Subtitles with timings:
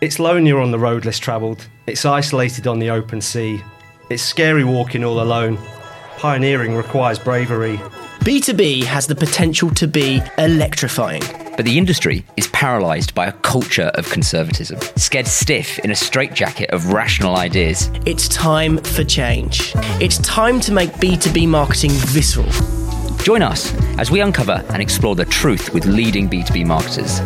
[0.00, 1.68] It's lonelier on the road less travelled.
[1.86, 3.62] It's isolated on the open sea.
[4.08, 5.58] It's scary walking all alone.
[6.16, 7.76] Pioneering requires bravery.
[8.20, 11.22] B2B has the potential to be electrifying.
[11.54, 16.70] But the industry is paralysed by a culture of conservatism, scared stiff in a straitjacket
[16.70, 17.90] of rational ideas.
[18.06, 19.72] It's time for change.
[20.00, 22.48] It's time to make B2B marketing visceral.
[23.18, 27.20] Join us as we uncover and explore the truth with leading B2B marketers.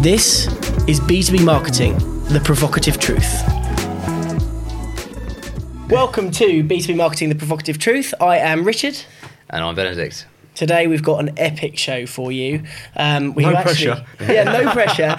[0.00, 0.48] This
[0.88, 1.98] is B2B Marketing,
[2.30, 3.42] the provocative truth.
[5.90, 8.14] Welcome to B2B Marketing, the provocative truth.
[8.22, 8.98] I am Richard.
[9.50, 10.24] And I'm Benedict.
[10.54, 12.62] Today we've got an epic show for you.
[12.96, 14.06] Um, we No have pressure.
[14.22, 15.18] yeah, no pressure.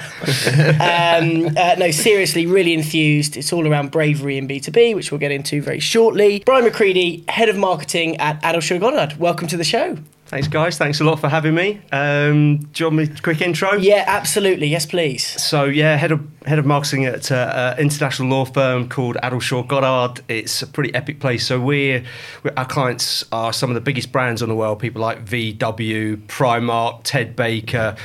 [0.82, 3.38] um, uh, no, seriously, really enthused.
[3.38, 6.42] It's all around bravery in B2B, which we'll get into very shortly.
[6.48, 9.20] Brian Macreadie, Head of Marketing at Addleshaw Goddard.
[9.20, 10.00] Welcome to the show.
[10.30, 10.78] Thanks, guys.
[10.78, 11.82] Thanks a lot for having me.
[11.92, 13.74] Um, do you want me a quick intro?
[13.74, 14.68] Yeah, absolutely.
[14.68, 15.26] Yes, please.
[15.26, 19.68] So yeah, head of head of marketing at uh, an international law firm called Addleshaw
[19.68, 20.22] Goddard.
[20.28, 21.48] It's a pretty epic place.
[21.48, 22.04] So we're,
[22.44, 24.80] we're our clients are some of the biggest brands on the world.
[24.80, 27.96] People like VW, Primark, Ted Baker.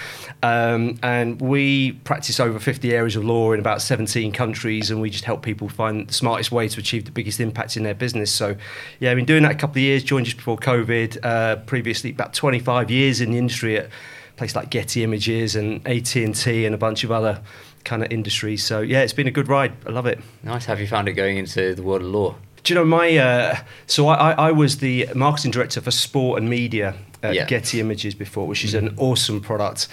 [0.45, 5.09] Um, and we practice over 50 areas of law in about 17 countries, and we
[5.09, 8.31] just help people find the smartest way to achieve the biggest impact in their business.
[8.31, 8.55] So,
[9.01, 11.25] yeah, I've been doing that a couple of years, joined just before COVID.
[11.25, 13.89] Uh, previously, about 25 years in the industry at
[14.37, 17.41] places like Getty Images and AT&T and a bunch of other
[17.85, 18.65] kind of industries.
[18.65, 19.73] So, yeah, it's been a good ride.
[19.87, 20.19] I love it.
[20.43, 20.65] Nice.
[20.65, 22.35] Have you found it going into the world of law?
[22.65, 23.15] Do you know my?
[23.19, 27.45] Uh, so I, I, I was the marketing director for sport and media at Yeah.
[27.45, 29.89] Getty Images before, which is an awesome product.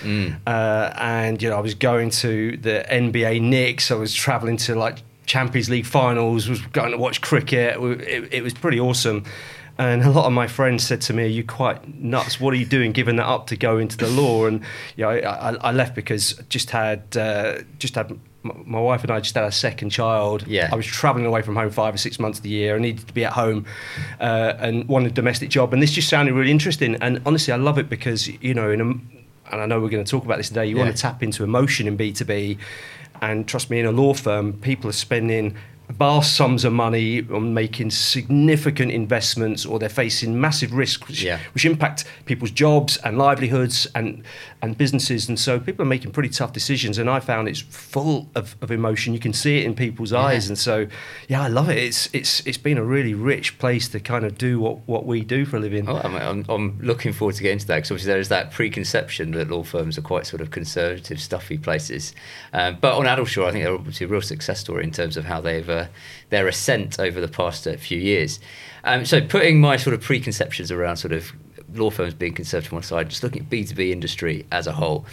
[0.48, 3.92] Uh, and you know, I was going to the NBA Knicks.
[3.92, 6.48] I was traveling to like Champions League finals.
[6.48, 7.78] Was going to watch cricket.
[7.78, 9.26] It, it was pretty awesome.
[9.78, 12.40] And a lot of my friends said to me, "Are you quite nuts?
[12.40, 14.62] What are you doing, giving that up to go into the law?" And
[14.96, 18.12] you know, I, I, left because I just had uh, just had
[18.44, 20.46] my my wife and I just had our second child.
[20.48, 20.70] Yeah.
[20.72, 22.76] I was traveling away from home five or six months of the year.
[22.76, 23.66] I needed to be at home
[24.20, 25.74] uh, and wanted a domestic job.
[25.74, 26.96] And this just sounded really interesting.
[27.02, 30.04] And honestly, I love it because, you know, in a, and I know we're going
[30.04, 30.84] to talk about this today, you Yeah.
[30.84, 32.58] want to tap into emotion in B2B.
[33.22, 35.56] And trust me, in a law firm, people are spending
[35.92, 41.40] vast sums of money on making significant investments or they're facing massive risks which, Yeah.
[41.54, 44.24] which impact people's jobs and livelihoods and,
[44.62, 45.28] and businesses.
[45.28, 46.98] And so people are making pretty tough decisions.
[46.98, 49.14] And I found it's full of, of emotion.
[49.14, 50.48] You can see it in people's eyes.
[50.48, 50.88] And so,
[51.28, 51.78] yeah, I love it.
[51.78, 55.22] It's, it's, it's been a really rich place to kind of do what, what we
[55.22, 55.90] do for a living.
[55.90, 58.52] Oh, I'm, I'm, I'm looking forward to getting into that because obviously there is that
[58.52, 62.14] preconception that law firms are quite sort of conservative, stuffy places.
[62.54, 65.26] Um, but on Addleshaw, I think they're obviously a real success story in terms of
[65.26, 65.81] how they've uh,
[66.30, 68.40] their ascent over the past uh, few years.
[68.84, 71.32] Um, so putting my sort of preconceptions around sort of
[71.74, 75.06] law firms being conservative on one side, just looking at B2B industry as a whole.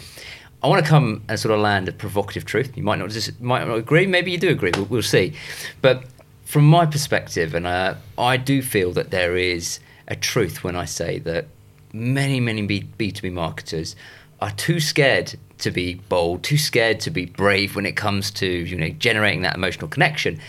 [0.61, 2.75] I want to come and sort of land a provocative truth.
[2.75, 4.71] You might not just might not agree, maybe you do agree.
[4.75, 5.33] We'll, we'll see.
[5.81, 6.03] But
[6.43, 10.85] from my perspective, and uh, I do feel that there is a truth when I
[10.85, 11.45] say that
[11.93, 13.95] many, many B2B marketers
[14.41, 18.47] are too scared to be bold, too scared to be brave when it comes to
[18.47, 20.39] you know generating that emotional connection,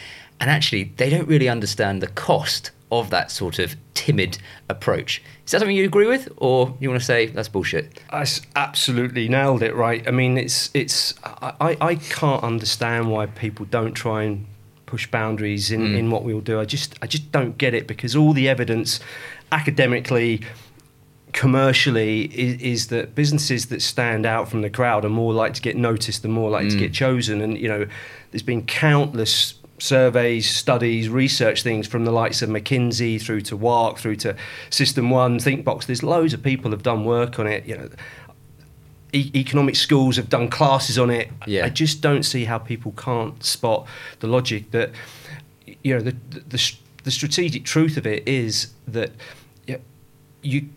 [0.40, 4.38] and actually they don't really understand the cost of that sort of timid
[4.68, 5.22] approach.
[5.44, 8.00] Is that something you agree with, or you want to say that's bullshit?
[8.10, 8.24] I
[8.56, 10.06] absolutely nailed it right.
[10.06, 14.46] I mean, it's it's I, I can't understand why people don't try and
[14.86, 15.98] push boundaries in, mm.
[15.98, 16.58] in what we all do.
[16.58, 19.00] I just I just don't get it because all the evidence,
[19.52, 20.42] academically,
[21.32, 25.62] commercially, is, is that businesses that stand out from the crowd are more likely to
[25.62, 26.94] get noticed and more likely to get mm.
[26.94, 27.40] chosen.
[27.40, 27.86] And you know,
[28.30, 33.98] there's been countless surveys, studies, research things from the likes of McKinsey through to WARC,
[33.98, 34.36] through to
[34.68, 35.86] System One, ThinkBox.
[35.86, 37.64] There's loads of people have done work on it.
[37.66, 37.88] You know,
[39.12, 41.30] e- economic schools have done classes on it.
[41.46, 41.66] Yeah.
[41.66, 43.86] I just don't see how people can't spot
[44.20, 44.90] the logic that
[45.82, 46.72] you know the the, the,
[47.04, 49.12] the strategic truth of it is that
[49.66, 49.78] yeah,
[50.42, 50.68] you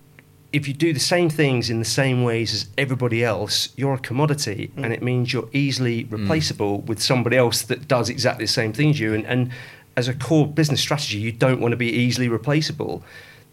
[0.53, 3.99] if you do the same things in the same ways as everybody else, you're a
[3.99, 6.11] commodity, and it means you're easily mm.
[6.11, 9.15] replaceable with somebody else that does exactly the same thing as you.
[9.15, 9.49] And, and
[9.97, 13.03] as a core business strategy, you don't want to be easily replaceable.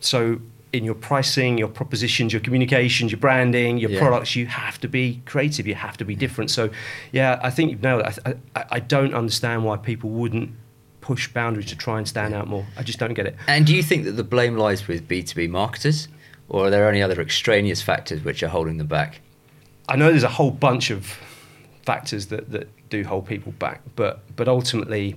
[0.00, 0.40] So
[0.74, 3.98] in your pricing, your propositions, your communications, your branding, your Yeah.
[3.98, 5.66] products, you have to be creative.
[5.66, 6.18] You have to be mm.
[6.18, 6.50] different.
[6.50, 6.68] So,
[7.12, 8.18] yeah, I think you've nailed it.
[8.26, 10.50] I, I, I don't understand why people wouldn't
[11.00, 12.66] push boundaries to try and stand out more.
[12.76, 13.36] I just don't get it.
[13.48, 16.08] And do you think that the blame lies with B2B marketers,
[16.50, 19.20] or are there any other extraneous factors which are holding them back?
[19.88, 21.16] I know there's a whole bunch of
[21.82, 25.16] factors that, that do hold people back, but but ultimately,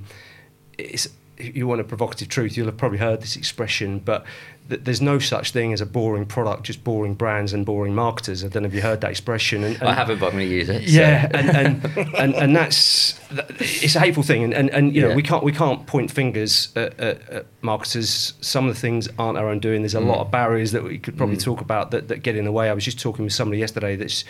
[0.78, 4.26] it's if you want a provocative truth, you'll have probably heard this expression, but
[4.68, 8.44] there's no such thing as a boring product, just boring brands and boring marketers.
[8.44, 9.64] I don't know if you heard that expression.
[9.64, 10.84] And, and I haven't, but I'm going to use it.
[10.84, 13.20] yeah, and, and, and and that's
[13.60, 15.16] it's a hateful thing, and and, and you know Yeah.
[15.16, 18.34] we can't we can't point fingers at, at, at marketers.
[18.42, 19.82] Some of the things aren't our own doing.
[19.82, 20.08] There's a mm.
[20.08, 21.44] lot of barriers that we could probably mm.
[21.44, 22.70] talk about that, that get in the way.
[22.70, 24.24] I was just talking with somebody yesterday that's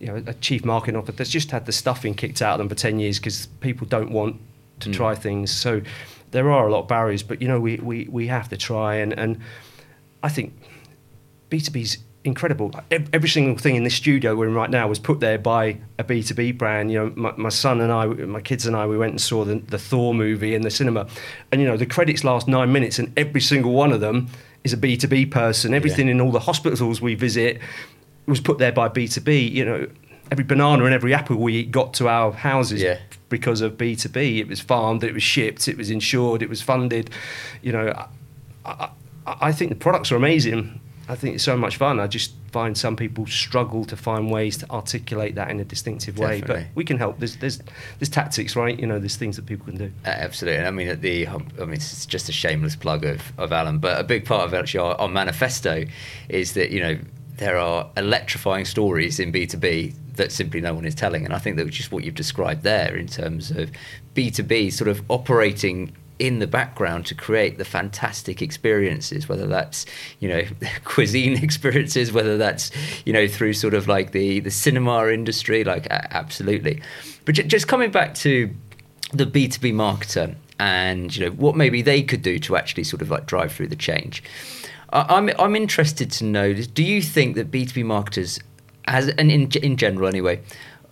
[0.00, 2.68] you know a chief marketing officer that's just had the stuffing kicked out of them
[2.68, 4.40] for ten years because people don't want
[4.80, 4.94] to mm.
[4.94, 5.52] try things.
[5.52, 5.80] So
[6.34, 8.96] there are a lot of barriers, but you know we we, we have to try,
[8.96, 9.40] and and
[10.22, 10.52] I think
[11.50, 12.72] B2B's incredible.
[12.90, 16.04] Every single thing in this studio we're in right now was put there by a
[16.04, 16.90] B2B brand.
[16.90, 19.44] You know, my, my son and I, my kids and I, we went and saw
[19.44, 21.06] the, the Thor movie in the cinema.
[21.52, 24.28] And, you know, the credits last nine minutes and every single one of them
[24.64, 25.74] is a B2B person.
[25.74, 27.60] Everything in all the hospitals we visit
[28.26, 29.52] was put there by B2B.
[29.52, 29.88] You know,
[30.30, 32.98] every banana and every apple we eat got to our houses Yeah.
[33.28, 34.38] Because of B2B.
[34.38, 37.10] It was farmed, it was shipped, it was insured, it was funded.
[37.62, 38.06] You know,
[38.64, 38.90] I, I,
[39.26, 40.80] I think the products are amazing.
[41.08, 42.00] I think it's so much fun.
[42.00, 46.18] I just find some people struggle to find ways to articulate that in a distinctive
[46.18, 46.40] way.
[46.40, 47.18] But we can help.
[47.18, 47.60] There's, there's,
[47.98, 48.78] there's tactics, right?
[48.78, 49.92] You know, there's things that people can do.
[50.06, 50.58] Uh, Absolutely.
[50.58, 53.78] And I mean, at the I mean, it's just a shameless plug of, of Alan,
[53.78, 55.84] but a big part of actually our, our manifesto
[56.30, 56.98] is that you know
[57.36, 61.34] there are electrifying stories in B two B that simply no one is telling, and
[61.34, 63.70] I think that just what you've described there in terms of
[64.14, 69.48] B two B sort of operating in the background to create the fantastic experiences whether
[69.48, 69.84] that's
[70.20, 70.42] you know
[70.84, 72.70] cuisine experiences whether that's
[73.04, 76.80] you know through sort of like the the cinema industry like absolutely
[77.24, 78.48] but ju- just coming back to
[79.12, 83.10] the B2B marketer and you know what maybe they could do to actually sort of
[83.10, 84.22] like drive through the change.
[84.94, 88.40] I- I'm I'm interested to know do you think that B2B marketers
[88.86, 90.40] as and in in general anyway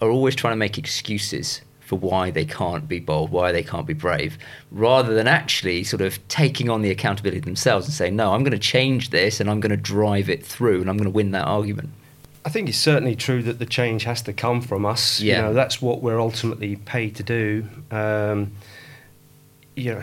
[0.00, 3.86] are always trying to make excuses for why they can't be bold, why they can't
[3.86, 4.38] be brave,
[4.70, 8.52] rather than actually sort of taking on the accountability themselves and saying, no, I'm going
[8.52, 11.32] to change this and I'm going to drive it through and I'm going to win
[11.32, 11.90] that argument.
[12.46, 15.20] I think it's certainly true that the change has to come from us.
[15.20, 15.36] Yeah.
[15.36, 17.68] You know, that's what we're ultimately paid to do.
[17.90, 18.52] Um,
[19.74, 20.02] you know,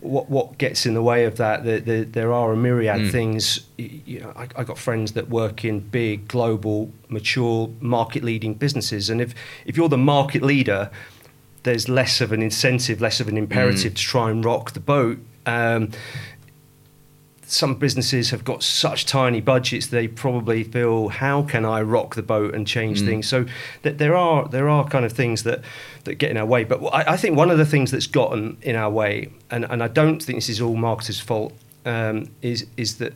[0.00, 1.64] what what gets in the way of that?
[1.64, 3.10] The, the, there are a myriad Mm.
[3.10, 3.60] things.
[3.76, 9.20] You know, I, I got friends that work in big, global, mature, market-leading businesses, and
[9.20, 9.34] if
[9.66, 10.90] if you're the market leader,
[11.64, 15.18] there's less of an incentive, less of an imperative to try and rock the boat.
[15.46, 15.90] Um,
[17.50, 22.22] some businesses have got such tiny budgets they probably feel how can I rock the
[22.22, 23.06] boat and change Mm.
[23.06, 23.46] things so
[23.82, 25.60] th- there are there are kind of things that
[26.04, 28.56] that get in our way but I, I think one of the things that's gotten
[28.62, 31.52] in our way and, and I don't think this is all marketers fault
[31.86, 33.14] um, is is that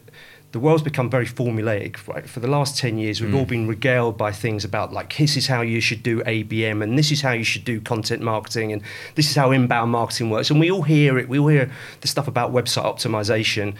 [0.52, 3.38] the world's become very formulaic right for the last 10 years we've Mm.
[3.38, 6.98] all been regaled by things about like this is how you should do ABM and
[6.98, 8.82] this is how you should do content marketing and
[9.14, 11.70] this is how inbound marketing works and we all hear it we all hear
[12.02, 13.74] the stuff about website optimization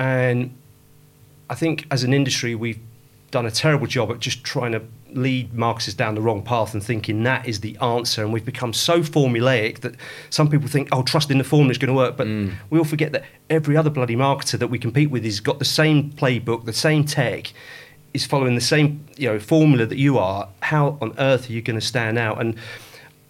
[0.00, 0.56] and
[1.50, 2.80] I think as an industry, we've
[3.30, 4.82] done a terrible job at just trying to
[5.12, 8.22] lead marketers down the wrong path and thinking that is the answer.
[8.22, 9.96] And we've become so formulaic that
[10.30, 12.16] some people think, oh, trust in the formula is going to work.
[12.16, 12.54] But mm.
[12.70, 15.66] we all forget that every other bloody marketer that we compete with has got the
[15.66, 17.52] same playbook, the same tech,
[18.14, 20.48] is following the same you know formula that you are.
[20.62, 22.40] How on earth are you going to stand out?
[22.40, 22.56] And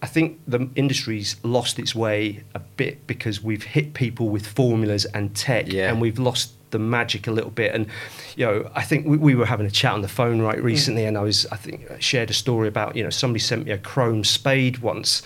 [0.01, 5.05] I think the industry's lost its way a bit because we've hit people with formulas
[5.05, 5.89] and tech, Yeah.
[5.89, 7.73] and we've lost the magic a little bit.
[7.73, 7.87] And
[8.35, 10.63] you know, I think we, we were having a chat on the phone right mm.
[10.63, 13.65] recently, and I was I think I shared a story about you know somebody sent
[13.65, 15.21] me a chrome spade once,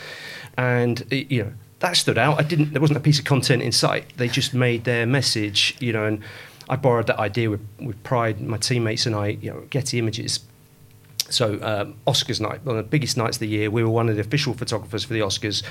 [0.57, 2.39] and it, you know that stood out.
[2.39, 2.71] I didn't.
[2.71, 4.17] There wasn't a piece of content in sight.
[4.17, 6.21] They just made their message, you know, and
[6.69, 8.41] I borrowed that idea with, with pride.
[8.41, 10.39] My teammates and I, you know, Getty Images
[11.29, 13.69] so um, Oscars night, one of the biggest nights of the year.
[13.71, 15.63] We were one of the official photographers for the Oscars.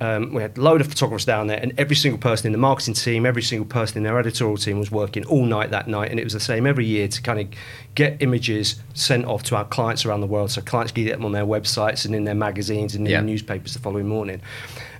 [0.00, 2.58] Um, we had a load of photographers down there, and every single person in the
[2.58, 6.10] marketing team, every single person in their editorial team was working all night that night.
[6.10, 7.48] And it was the same every year to kind of
[7.96, 11.24] get images sent off to our clients around the world, so clients could get them
[11.24, 13.20] on their websites and in their magazines and in Yeah.
[13.20, 14.40] the newspapers the following morning.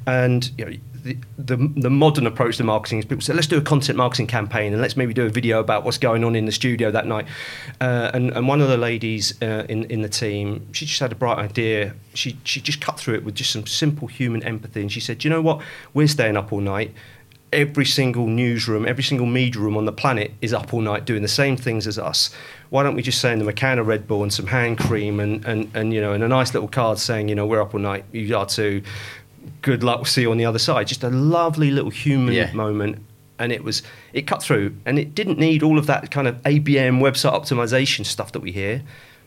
[0.06, 0.72] And you know,
[1.38, 4.72] the, the modern approach to marketing is people say, let's do a content marketing campaign
[4.72, 7.26] and let's maybe do a video about what's going on in the studio that night.
[7.80, 11.12] Uh, and, and one of the ladies uh, in in the team, she just had
[11.12, 11.94] a bright idea.
[12.14, 15.24] She she just cut through it with just some simple human empathy, and she said,
[15.24, 15.62] you know what?
[15.94, 16.92] We're staying up all night."
[17.50, 21.22] Every single newsroom, every single media room on the planet is up all night doing
[21.22, 22.30] the same things as us.
[22.68, 25.18] Why don't we just send them a can of Red Bull and some hand cream
[25.18, 27.72] and, and, and you know and a nice little card saying, you know, we're up
[27.72, 28.82] all night, you are too.
[29.62, 30.86] Good luck, we'll see you on the other side.
[30.88, 32.52] Just a lovely little human Yeah.
[32.52, 32.98] moment
[33.40, 36.36] and it was it cut through and it didn't need all of that kind of
[36.42, 38.82] ABM website optimization stuff that we hear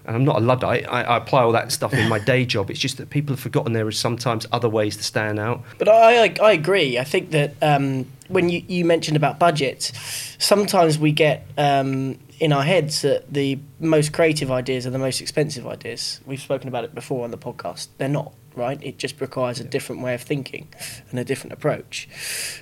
[0.05, 0.85] and I'm not a luddite.
[0.91, 2.71] I, I apply all that stuff in my day job.
[2.71, 5.61] It's just that people have forgotten there is sometimes other ways to stand out.
[5.77, 6.97] But I, I, I agree.
[6.97, 9.91] I think that um, when you, you mentioned about budgets,
[10.39, 15.21] sometimes we get um, in our heads that the most creative ideas are the most
[15.21, 16.19] expensive ideas.
[16.25, 17.89] We've spoken about it before on the podcast.
[17.99, 18.81] They're not, right?
[18.83, 20.67] It just requires a different way of thinking
[21.09, 22.07] and a different approach.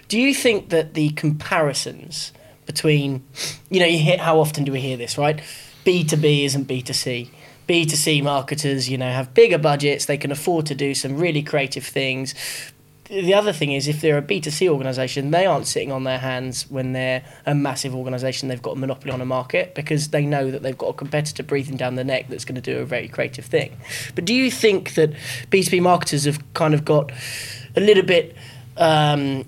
[0.07, 2.31] Do you think that the comparisons
[2.65, 3.23] between,
[3.69, 5.41] you know, you hear, how often do we hear this, right?
[5.85, 7.29] B2B isn't B2C.
[7.67, 11.85] B2C marketers, you know, have bigger budgets, they can afford to do some really creative
[11.85, 12.33] things.
[13.09, 16.69] The other thing is, if they're a B2C organisation, they aren't sitting on their hands
[16.69, 20.51] when they're a massive organisation, they've got a monopoly on a market because they know
[20.51, 23.07] that they've got a competitor breathing down the neck that's going to do a very
[23.07, 23.75] creative thing.
[24.13, 25.13] But do you think that
[25.49, 27.11] B2B marketers have kind of got
[27.75, 28.35] a little bit
[28.77, 29.43] um,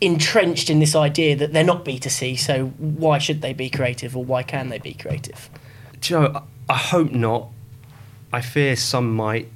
[0.00, 4.24] entrenched in this idea that they're not B2C, so why should they be creative or
[4.24, 5.48] why can they be creative?
[6.00, 7.48] Joe, I hope not.
[8.32, 9.48] I fear some might,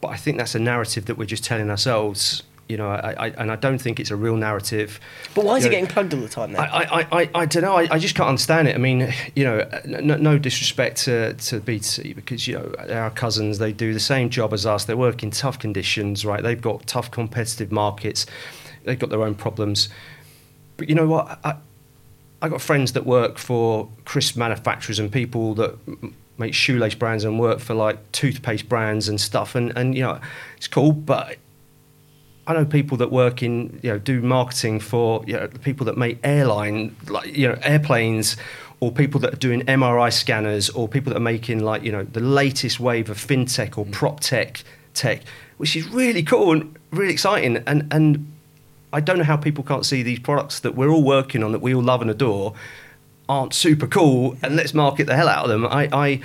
[0.00, 2.42] but I think that's a narrative that we're just telling ourselves.
[2.72, 4.98] You know, I, I, and I don't think it's a real narrative.
[5.34, 6.62] But why is You it know, getting plugged all the time then?
[6.62, 7.76] I, I, I, I don't know.
[7.76, 8.74] I, I just can't understand it.
[8.74, 13.58] I mean, you know, no, no disrespect to, to B2C because, you know, our cousins.
[13.58, 14.86] They do the same job as us.
[14.86, 16.42] They work in tough conditions, right?
[16.42, 18.24] They've got tough competitive markets.
[18.84, 19.90] They've got their own problems.
[20.78, 21.38] But you know what?
[21.44, 21.56] I,
[22.40, 25.76] I got friends that work for crisp manufacturers and people that
[26.38, 29.54] make shoelace brands and work for like toothpaste brands and stuff.
[29.54, 30.18] And, and you know,
[30.56, 31.36] it's cool, but
[32.52, 35.86] I know people that work in, you know, do marketing for, you know, the people
[35.86, 38.36] that make airline, like, you know, airplanes,
[38.80, 42.04] or people that are doing MRI scanners, or people that are making, like, you know,
[42.04, 43.92] the latest wave of fintech or mm.
[43.92, 45.22] prop tech tech,
[45.56, 47.56] which is really cool and really exciting.
[47.66, 48.30] And, and
[48.92, 51.62] I don't know how people can't see these products that we're all working on, that
[51.62, 52.52] we all love and adore,
[53.30, 55.64] aren't super cool, and let's market the hell out of them.
[55.66, 56.20] I, I,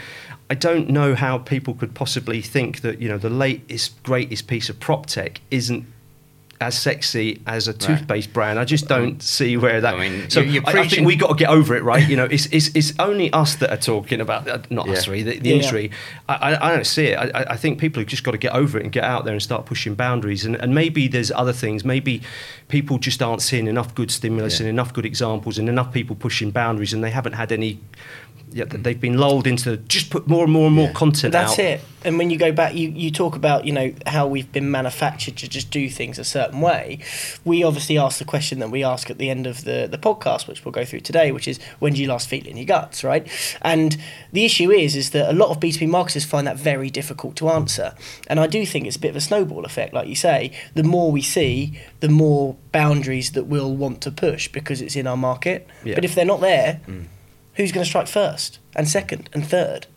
[0.49, 4.67] I don't know how people could possibly think that you know the latest, greatest piece
[4.67, 5.85] of prop tech isn't
[6.59, 8.57] as sexy as a toothpaste brand.
[8.57, 9.93] I just don't see where that.
[9.93, 11.83] I mean, so you- you're I, I think preaching- we got to get over it,
[11.83, 12.07] right?
[12.09, 15.01] You know, it's it's, it's only us that are talking about uh, not us Yeah.
[15.01, 15.55] three, the, the Yeah.
[15.55, 15.91] industry.
[16.27, 17.15] I, I, I don't see it.
[17.19, 19.23] I, I- I think people have just got to get over it and get out
[19.23, 20.45] there and start pushing boundaries.
[20.45, 21.85] And, and maybe there's other things.
[21.85, 22.21] Maybe
[22.69, 24.65] people just aren't seeing enough good stimulus Yeah.
[24.65, 27.79] and enough good examples and enough people pushing boundaries, and they haven't had any.
[28.49, 30.93] Yeah, they've been lulled into just put more and more and more Yeah.
[30.93, 31.59] content That's out.
[31.59, 31.81] it.
[32.05, 35.35] And when you go back, you, you talk about you know how we've been manufactured
[35.37, 36.99] to just do things a certain way.
[37.43, 40.47] We obviously ask the question that we ask at the end of the the podcast,
[40.47, 42.65] which we'll go through today, which is when do you last feel it in your
[42.65, 43.27] guts, right?
[43.61, 43.97] And
[44.31, 46.89] the issue is is that a lot of B two B marketers find that very
[46.89, 47.93] difficult to answer.
[48.27, 50.51] And I do think it's a bit of a snowball effect, like you say.
[50.73, 55.05] The more we see, the more boundaries that we'll want to push because it's in
[55.07, 55.67] our market.
[55.83, 55.95] Yeah.
[55.95, 57.05] But if they're not there, mm.
[57.57, 59.87] Who's going to strike first and second and third?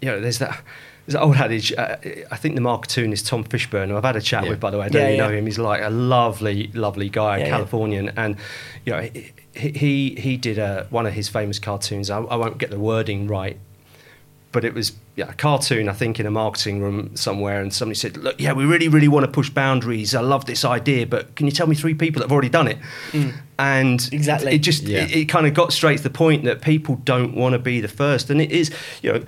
[0.00, 0.62] you know, there's that.
[1.06, 1.72] There's that old adage.
[1.72, 1.96] Uh,
[2.30, 4.50] I think the marketeer is Tom Fishburne, who I've had a chat Yeah.
[4.50, 4.84] with, by the way.
[4.84, 5.26] I don't Yeah, really yeah.
[5.28, 5.46] know him.
[5.46, 7.48] He's like a lovely, lovely guy, yeah.
[7.48, 8.36] Californian, and
[8.84, 12.10] you know, he he, he did a, one of his famous cartoons.
[12.10, 13.58] I, I won't get the wording right,
[14.52, 17.96] but it was yeah, a cartoon, I think, in a marketing room somewhere, and somebody
[17.96, 20.14] said, "Look, yeah, we really, really want to push boundaries.
[20.14, 22.68] I love this idea, but can you tell me three people that have already done
[22.68, 22.78] it?"
[23.58, 24.12] And Mm.
[24.12, 24.52] Exactly.
[24.54, 25.02] it just Yeah.
[25.04, 27.80] it, it kind of got straight to the point that people don't want to be
[27.80, 28.70] the first, and it is,
[29.02, 29.22] you know.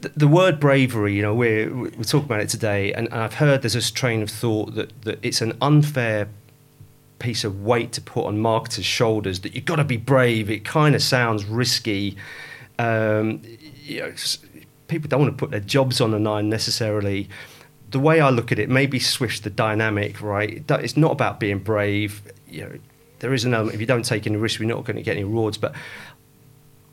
[0.00, 3.34] The, the word bravery, you know, we're we're talking about it today, and, and I've
[3.34, 6.28] heard there's this train of thought that, that it's an unfair
[7.18, 10.48] piece of weight to put on marketers' shoulders that you've got to be brave.
[10.50, 12.16] It kind of sounds risky.
[12.78, 13.42] Um,
[13.84, 14.38] you know, s-
[14.92, 17.28] people don't want to put their jobs on the line necessarily.
[17.90, 20.64] The way I look at it, maybe switch the dynamic, right?
[20.68, 22.22] It's not about being brave.
[22.48, 22.78] You know,
[23.18, 23.74] there is an element.
[23.74, 25.58] If you don't take any risks, we're not going to get any rewards.
[25.58, 25.74] But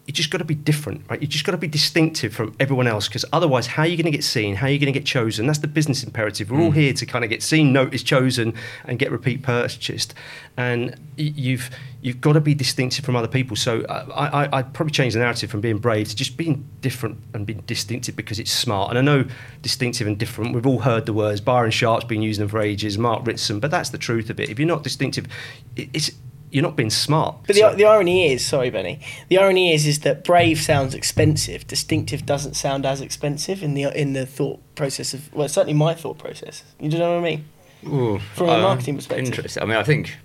[0.09, 1.21] you just got to be different, right?
[1.21, 4.11] You just got to be distinctive from everyone else because otherwise, how are you going
[4.11, 4.55] to get seen?
[4.55, 5.45] How are you going to get chosen?
[5.45, 6.49] That's the business imperative.
[6.49, 10.15] We're all here to kind of get seen, noticed, chosen, and get repeat purchased.
[10.57, 11.69] And you've
[12.01, 13.55] you've got to be distinctive from other people.
[13.55, 16.67] So uh, I, I, I'd probably change the narrative from being brave to just being
[16.81, 18.89] different and being distinctive because it's smart.
[18.89, 19.25] And I know
[19.61, 20.55] distinctive and different.
[20.55, 21.39] We've all heard the words.
[21.39, 22.97] Byron Sharp's been using them for ages.
[22.97, 24.49] Mark Ritson, but that's the truth of it.
[24.49, 25.27] If you're not distinctive,
[25.75, 26.09] it, it's
[26.51, 27.35] you're not being smart.
[27.45, 28.99] But the, So- the irony is, sorry, Benny.
[29.29, 31.67] The irony is, is that brave sounds expensive.
[31.67, 35.33] Distinctive doesn't sound as expensive in the in the thought process of.
[35.33, 36.63] Well, certainly my thought process.
[36.79, 37.45] You know what I mean?
[37.87, 39.27] Ooh, From a uh, marketing perspective.
[39.27, 39.63] Interesting.
[39.63, 40.17] I mean, I think.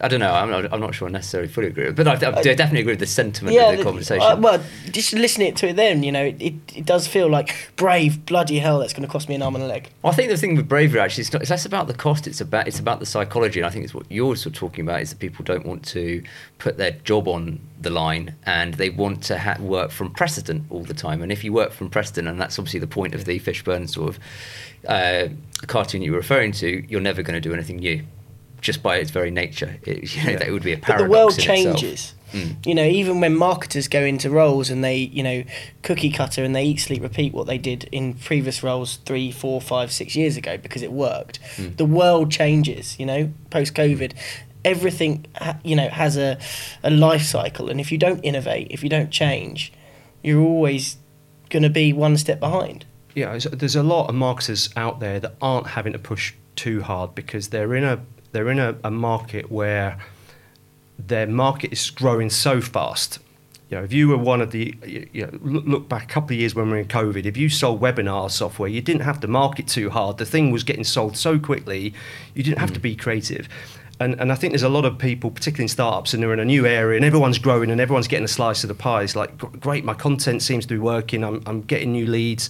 [0.00, 0.32] I don't know.
[0.32, 2.80] I'm not, I'm not sure I necessarily fully agree, with it, but I, I definitely
[2.80, 4.22] agree with the sentiment yeah, of the conversation.
[4.22, 4.62] uh, well,
[4.92, 8.60] just listening to it then, you know, it, it, it does feel like brave, bloody
[8.60, 9.90] hell, that's going to cost me an arm and a leg.
[10.04, 12.26] I think the thing with bravery actually is not, it's less about the cost.
[12.28, 14.84] It's about it's about the psychology, and I think it's what you're sort of talking
[14.84, 16.22] about is that people don't want to
[16.58, 20.84] put their job on the line, and they want to ha- work from precedent all
[20.84, 21.22] the time.
[21.22, 24.10] And if you work from precedent, and that's obviously the point of the Fishburne sort
[24.10, 24.18] of
[24.86, 25.28] uh,
[25.66, 28.04] cartoon you were referring to, you're never going to do anything new,
[28.60, 29.76] just by its very nature.
[29.84, 31.02] It, you know, that would be a paradox.
[31.02, 32.14] But the world in changes.
[32.32, 32.66] Mm.
[32.66, 35.44] You know, even when marketers go into roles and they, you know,
[35.82, 39.62] cookie cutter and they eat, sleep, repeat what they did in previous roles three, four,
[39.62, 41.38] five, six years ago because it worked.
[41.56, 41.78] Mm.
[41.78, 42.98] The world changes.
[43.00, 44.12] You know, post COVID,
[44.64, 45.24] everything
[45.64, 46.38] you know has a
[46.82, 49.72] a life cycle, and if you don't innovate, if you don't change,
[50.22, 50.98] you're always
[51.50, 52.84] going to be one step behind.
[53.14, 56.82] yeah, there's- there's a lot of marketers out there that aren't having to push too
[56.82, 57.98] hard because they're in a
[58.38, 59.98] they're in a, a market where
[60.96, 63.18] their market is growing so fast.
[63.68, 64.76] You know, if you were one of the,
[65.12, 67.36] you know, look, look back a couple of years when we were in COVID, if
[67.36, 70.18] you sold webinar software, you didn't have to market too hard.
[70.18, 71.94] The thing was getting sold so quickly,
[72.32, 72.82] you didn't have to mm.
[72.82, 73.48] be creative.
[73.98, 76.38] And, and I think there's a lot of people, particularly in startups, and they're in
[76.38, 79.02] a new area, and everyone's growing, and everyone's getting a slice of the pie.
[79.02, 81.24] It's like, great, my content seems to be working.
[81.24, 82.48] I'm, I'm getting new leads.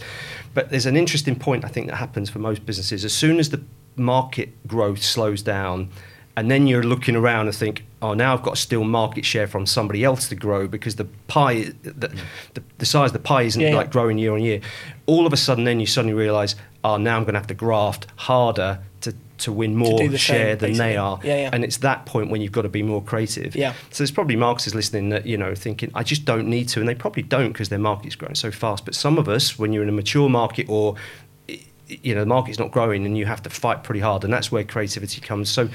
[0.53, 3.03] But there's an interesting point I think that happens for most businesses.
[3.03, 3.63] As soon as the
[3.99, 5.91] market growth slows down,
[6.37, 9.49] and then you're looking around and think, oh, now I've got to steal market share
[9.49, 12.15] from somebody else to grow because the pie, the,
[12.55, 13.77] the, the size of the pie isn't Yeah, yeah.
[13.77, 14.61] like growing year on year.
[15.07, 17.55] All of a sudden, then you suddenly realise, oh, now I'm going to have to
[17.55, 20.79] graft harder to, to win more the share same, than basically.
[20.79, 21.19] they are.
[21.25, 21.51] Yeah, yeah.
[21.53, 23.57] And it's that point when you've got to be more creative.
[23.57, 23.73] Yeah.
[23.91, 26.79] So there's probably marketers listening that, you know, thinking, I just don't need to.
[26.79, 28.85] And they probably don't because their market's growing so fast.
[28.85, 30.95] But some of us, when you're in a mature market or
[31.89, 34.53] you know the market's not growing and you have to fight pretty hard and that's
[34.53, 35.51] where creativity comes.
[35.51, 35.69] So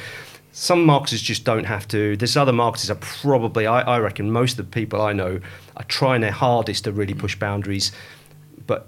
[0.51, 2.15] some marketers just don't have to.
[2.15, 5.39] There's other marketers are probably I, I reckon most of the people i know
[5.75, 7.91] are trying their hardest to really push boundaries
[8.67, 8.88] but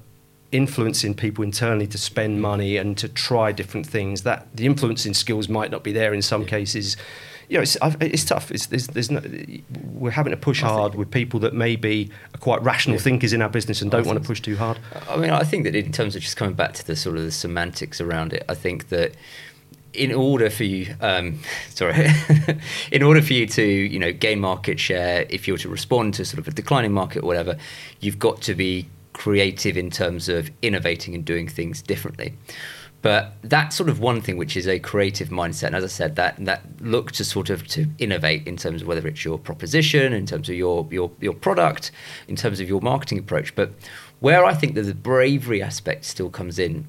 [0.51, 5.49] influencing people internally to spend money and to try different things that the influencing skills
[5.49, 6.95] might not be there in some cases
[7.49, 8.51] you know, it's, it's tough.
[8.51, 9.21] It's, there's, there's no,
[9.83, 13.49] we're having to push hard with people that maybe are quite rational thinkers in our
[13.49, 14.79] business and don't want to push too hard.
[15.09, 17.23] I mean, I think that in terms of just coming back to the sort of
[17.23, 19.13] the semantics around it, I think that
[19.93, 22.07] in order for you, um, sorry,
[22.91, 26.13] in order for you to you know gain market share, if you were to respond
[26.15, 27.57] to sort of a declining market or whatever,
[27.99, 32.33] you've got to be creative in terms of innovating and doing things differently.
[33.05, 35.67] But that's sort of one thing, which is a creative mindset.
[35.67, 38.87] And as I said, that that look to sort of to innovate in terms of
[38.87, 41.91] whether it's your proposition, in terms of your your your product,
[42.27, 43.53] in terms of your marketing approach.
[43.53, 43.73] But
[44.21, 46.87] where I think that the bravery aspect still comes in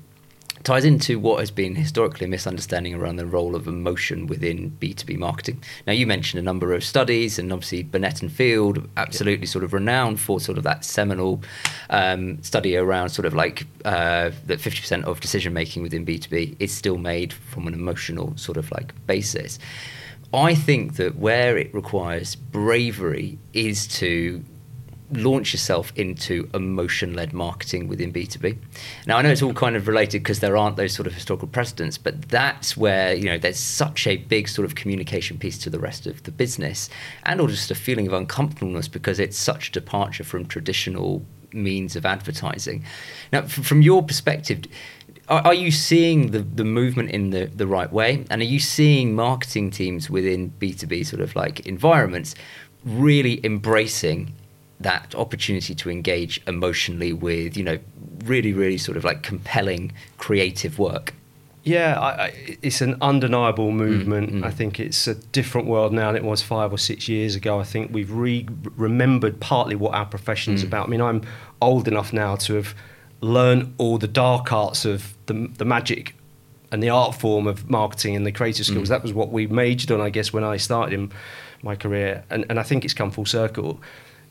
[0.66, 5.16] ties into what has been historically a misunderstanding around the role of emotion within B2B
[5.16, 5.62] marketing.
[5.86, 9.72] Now, you mentioned a number of studies, and obviously Binet and Field, absolutely sort of
[9.72, 11.40] renowned for sort of that seminal
[11.88, 16.74] um, study around sort of like uh, that 50% of decision making within B2B is
[16.74, 19.60] still made from an emotional sort of like basis.
[20.34, 24.44] I think that where it requires bravery is to
[25.12, 28.58] launch yourself into emotion led marketing within B2B.
[29.06, 31.48] Now, I know it's all kind of related because there aren't those sort of historical
[31.48, 35.70] precedents, but that's where, you know, there's such a big sort of communication piece to
[35.70, 36.90] the rest of the business
[37.24, 41.94] and or just a feeling of uncomfortableness because it's such a departure from traditional means
[41.96, 42.84] of advertising.
[43.32, 44.62] Now, f- from your perspective,
[45.28, 48.24] are, are you seeing the, the movement in the, the right way?
[48.30, 52.34] And are you seeing marketing teams within B2B sort of like environments
[52.84, 54.32] really embracing
[54.80, 57.78] that opportunity to engage emotionally with, you know,
[58.24, 61.14] really, really sort of like compelling creative work?
[61.64, 64.32] Yeah, I, I, it's an undeniable movement.
[64.32, 64.44] mm.
[64.44, 67.58] I think it's a different world now than it was five or six years ago.
[67.58, 70.66] I think we've re- remembered partly what our profession's Mm.
[70.68, 70.86] about.
[70.86, 71.22] I mean, I'm
[71.60, 72.74] old enough now to have
[73.20, 76.14] learned all the dark arts of the, the magic
[76.70, 78.86] and the art form of marketing and the creative skills.
[78.86, 78.90] Mm.
[78.90, 81.10] That was what we majored on, I guess, when I started in
[81.62, 82.24] my career.
[82.30, 83.80] And, and I think it's come full circle.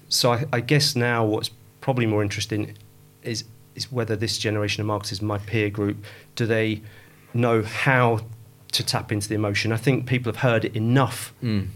[0.10, 1.50] So I, I guess now what's
[1.82, 2.78] probably more interesting
[3.24, 3.44] is
[3.76, 5.98] is whether this generation of marketers, my peer group,
[6.36, 6.82] do they
[7.34, 8.22] know how
[8.72, 9.72] to tap into the emotion?
[9.74, 11.68] I think people have heard it enough Mm.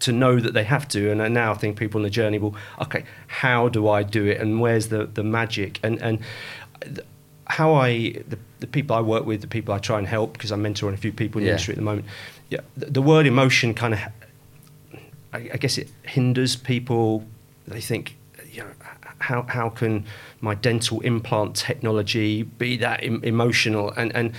[0.00, 2.38] to know that they have to, and I now I think people on the journey
[2.38, 6.18] will, okay, how do I do it, and where's the the magic, and and
[7.46, 10.50] how I the, the people I work with, the people I try and help, because
[10.52, 12.06] I'm mentoring a few people in the industry at the moment.
[12.50, 14.00] Yeah, the, the word emotion kind of,
[15.32, 17.24] I, I guess it hinders people.
[17.68, 18.16] They think,
[18.50, 18.70] you know,
[19.20, 20.04] how how can
[20.40, 23.90] my dental implant technology be that em- emotional?
[23.96, 24.32] And and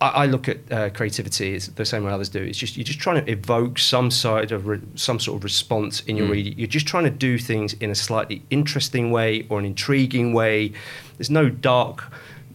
[0.00, 2.42] I, I look at uh, creativity the same way others do.
[2.42, 6.00] It's just you're just trying to evoke some side of re- some sort of response
[6.02, 6.32] in your Mm.
[6.32, 6.50] reader.
[6.58, 10.72] You're just trying to do things in a slightly interesting way or an intriguing way.
[11.18, 12.04] There's no dark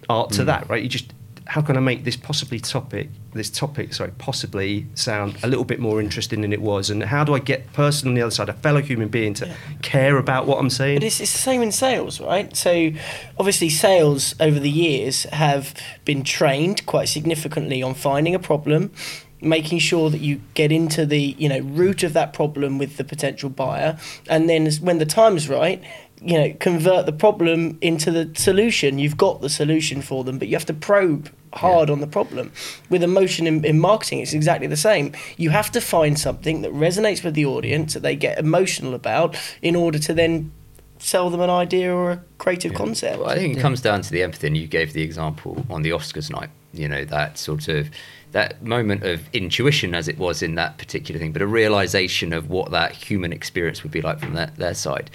[0.10, 0.36] art Mm.
[0.38, 0.82] to that, right?
[0.84, 1.14] You just
[1.48, 5.80] how can I make this possibly topic, this topic, sorry, possibly sound a little bit
[5.80, 8.50] more interesting than it was, and how do I get person on the other side,
[8.50, 10.98] a fellow human being, to care about what I'm saying?
[10.98, 12.56] But it's, it's the same in sales, right?
[12.56, 12.92] So,
[13.40, 18.92] obviously, sales over the years have been trained quite significantly on finding a problem,
[19.40, 23.06] making sure that you get into the you know root of that problem with the
[23.06, 23.98] potential buyer,
[24.30, 25.82] and then when the time's right,
[26.22, 29.00] you know convert the problem into the solution.
[29.00, 32.52] You've got the solution for them, but you have to probe hard on the problem.
[32.90, 35.14] With emotion in, in marketing, it's exactly the same.
[35.38, 39.36] You have to find something that resonates with the audience that they get emotional about
[39.62, 40.52] in order to then
[41.00, 43.20] sell them an idea or a creative concept.
[43.20, 45.82] Well, I think it comes down to the empathy, and you gave the example on
[45.84, 46.50] the Oscars night.
[46.74, 47.90] You know that sort of
[48.32, 52.50] that moment of intuition, as it was in that particular thing, but a realization of
[52.50, 55.10] what that human experience would be like from their, their side,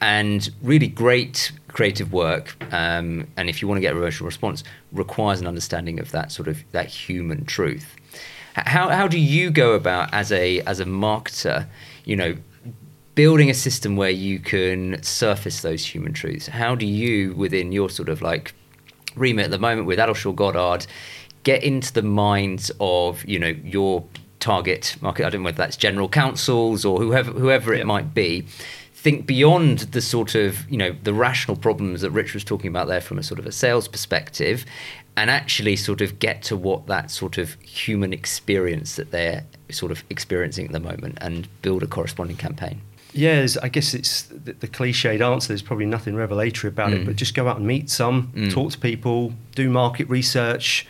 [0.00, 2.56] and really great creative work.
[2.72, 6.32] Um, and if you want to get a emotional response, requires an understanding of that
[6.32, 7.94] sort of that human truth.
[8.54, 11.66] How how do you go about as a as a marketer?
[12.04, 12.36] You know,
[13.14, 16.46] building a system where you can surface those human truths.
[16.46, 18.54] How do you, within your sort of like
[19.16, 20.86] remit at the moment with Addleshaw Goddard,
[21.42, 24.04] get into the minds of you know your
[24.40, 25.26] target market?
[25.26, 28.46] I don't know whether that's general councils or whoever whoever it might be.
[28.94, 32.88] Think beyond the sort of you know the rational problems that Rich was talking about
[32.88, 34.64] there from a sort of a sales perspective,
[35.16, 39.92] and actually sort of get to what that sort of human experience that they're sort
[39.92, 42.80] of experiencing at the moment, and build a corresponding campaign.
[43.14, 45.48] Yes, I guess it's the, the cliched answer.
[45.48, 47.06] There's probably nothing revelatory about it, Mm.
[47.06, 48.52] but just go out and meet some, Mm.
[48.52, 50.86] talk to people, do market research.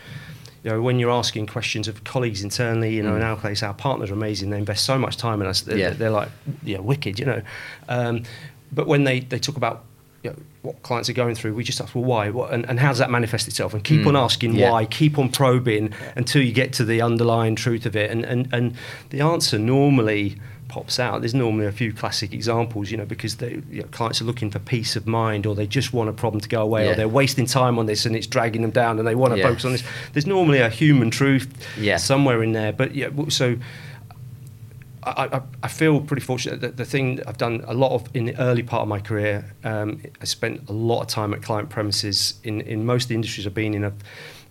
[0.63, 3.25] You know, when you're asking questions of colleagues internally, you know, in Mm.
[3.29, 4.49] our case, our partners are amazing.
[4.49, 5.61] They invest so much time in us.
[5.61, 5.89] They're, Yeah.
[5.91, 6.29] they're like,
[6.63, 7.41] yeah, wicked, you know.
[7.87, 8.23] Um,
[8.71, 9.85] but when they, they talk about
[10.21, 12.29] you know, what clients are going through, we just ask, well, why?
[12.29, 13.73] What, and, and how does that manifest itself?
[13.73, 14.07] And keep Mm.
[14.07, 14.69] on asking Yeah.
[14.71, 18.11] why, keep on probing until you get to the underlying truth of it.
[18.11, 18.73] And, and, and
[19.11, 20.35] the answer normally
[20.69, 21.19] pops out.
[21.21, 24.49] There's normally a few classic examples, you know, because they, you know, clients are looking
[24.49, 26.91] for peace of mind or they just want a problem to go away Yeah.
[26.91, 29.39] or they're wasting time on this and it's dragging them down and they want to
[29.39, 29.47] Yeah.
[29.49, 29.83] focus on this.
[30.13, 31.97] There's normally a human truth Yeah.
[31.97, 32.71] somewhere in there.
[32.71, 33.57] But yeah, so
[35.03, 38.25] I, I, I feel pretty fortunate that the thing I've done a lot of in
[38.25, 41.69] the early part of my career, um, I spent a lot of time at client
[41.69, 43.85] premises in, in most of the industries I've been in.
[43.85, 43.93] I've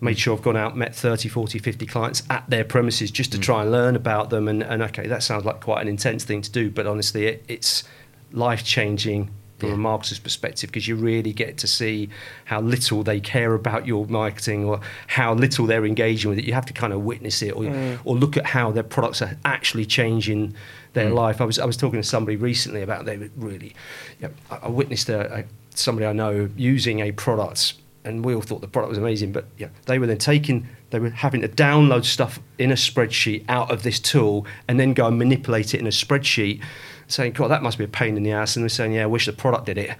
[0.01, 3.37] made sure I've gone out, met 30, 40, 50 clients at their premises just to
[3.37, 3.41] Mm.
[3.41, 4.47] try and learn about them.
[4.47, 7.43] And, and okay, that sounds like quite an intense thing to do, but honestly, it,
[7.47, 7.83] it's
[8.31, 9.75] life changing from Yeah.
[9.75, 12.07] a marketer's perspective because you really get to see
[12.45, 16.45] how little they care about your marketing or how little they're engaging with it.
[16.45, 17.65] You have to kind of witness it or,
[18.05, 20.53] or look at how their products are actually changing
[20.93, 21.15] their Mm.
[21.15, 21.41] life.
[21.41, 23.73] I was I was talking to somebody recently about they were really.
[24.21, 25.43] You know, I, I witnessed a, a,
[25.75, 29.45] somebody I know using a product, and we all thought the product was amazing, but
[29.57, 30.67] yeah, they were then taking.
[30.91, 34.93] They were having to download stuff in a spreadsheet out of this tool and then
[34.93, 36.63] go and manipulate it in a spreadsheet,
[37.07, 38.55] saying, God, that must be a pain in the ass.
[38.55, 39.95] And they're saying, Yeah, I wish the product did it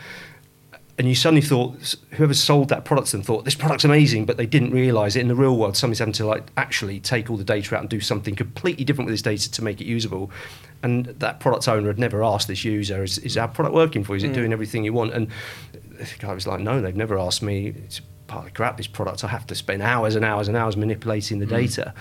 [0.99, 4.35] and you suddenly thought whoever sold that product to them thought this product's amazing, but
[4.35, 5.77] they didn't realise it in the real world.
[5.77, 9.05] Somebody's having to like actually take all the data out and do something completely different
[9.05, 10.29] with this data to make it usable.
[10.81, 14.13] And that product owner had never asked this user, "Is, is our product working for
[14.13, 14.17] you?
[14.17, 15.27] Is it doing everything you want?" And
[15.73, 17.67] the guy was like, "No, they've never asked me.
[17.83, 18.77] It's part of crap.
[18.77, 19.23] This product.
[19.23, 21.93] I have to spend hours and hours and hours manipulating the data."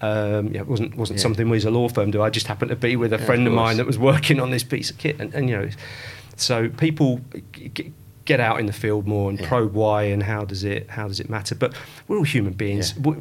[0.00, 1.22] Um, yeah, it wasn't wasn't Yeah.
[1.22, 2.20] something we as a law firm do.
[2.20, 4.40] I just happened to be with a Yeah, friend of of, mine that was working
[4.40, 5.68] on this piece of kit, and, and you know,
[6.36, 7.20] so people
[7.52, 7.92] g-
[8.24, 11.20] get out in the field more and probe why and how does it how does
[11.20, 11.54] it matter.
[11.54, 11.74] But
[12.08, 12.92] we're all human beings.
[12.96, 13.14] Yeah.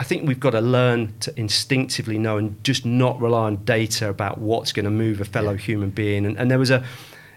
[0.00, 3.56] We- I think we've got to learn to instinctively know and just not rely on
[3.64, 5.58] data about what's going to move a fellow Yeah.
[5.58, 6.26] human being.
[6.26, 6.82] And, and there was a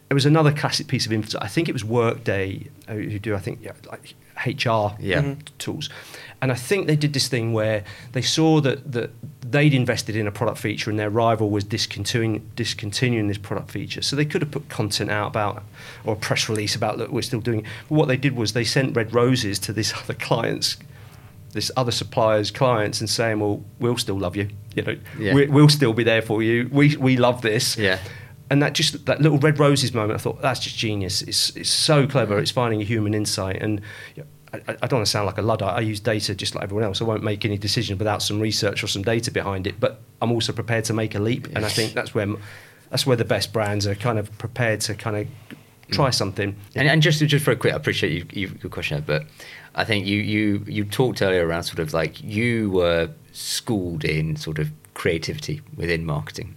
[0.10, 1.40] there was another classic piece of info.
[1.42, 4.14] I think it was Workday uh, who do I think yeah, like
[4.46, 5.22] HR Yeah.
[5.24, 5.38] Mhm.
[5.58, 5.90] tools.
[6.42, 9.10] And I think they did this thing where they saw that, that
[9.50, 14.02] they'd invested in a product feature and their rival was discontinuing, discontinuing this product feature.
[14.04, 15.64] So they could have put content out about,
[16.04, 17.66] or a press release about, look, we're still doing it.
[17.90, 20.78] But what they did was they sent red roses to this other client's,
[21.54, 24.50] this other supplier's clients and saying, well, we'll still love you.
[24.76, 25.34] You know, Yeah.
[25.34, 26.70] we, we'll still be there for you.
[26.72, 27.78] We, we love this.
[27.78, 28.00] Yeah.
[28.50, 31.22] And that just that little red roses moment, I thought that's just genius.
[31.24, 32.38] It's it's so clever.
[32.38, 33.82] It's finding a human insight, and
[34.16, 35.74] you know, I, I don't want to sound like a luddite.
[35.76, 37.02] I use data just like everyone else.
[37.02, 39.80] I won't make any decision without some research or some data behind it.
[39.80, 42.28] But I'm also prepared to make a leap, and I think that's where
[42.92, 45.58] that's where the best brands are kind of prepared to kind of
[45.94, 46.56] try something.
[46.76, 49.26] And, and just just very quick, I appreciate you, you your question, but
[49.76, 54.36] I think you you you talked earlier around sort of like you were schooled in
[54.36, 56.56] sort of creativity within marketing.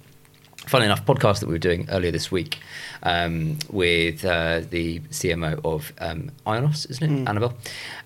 [0.66, 2.58] Funnily enough, podcast that we were doing earlier this week
[3.04, 7.54] um, with uh, the CMO of um, Ionos, isn't it, Annabelle?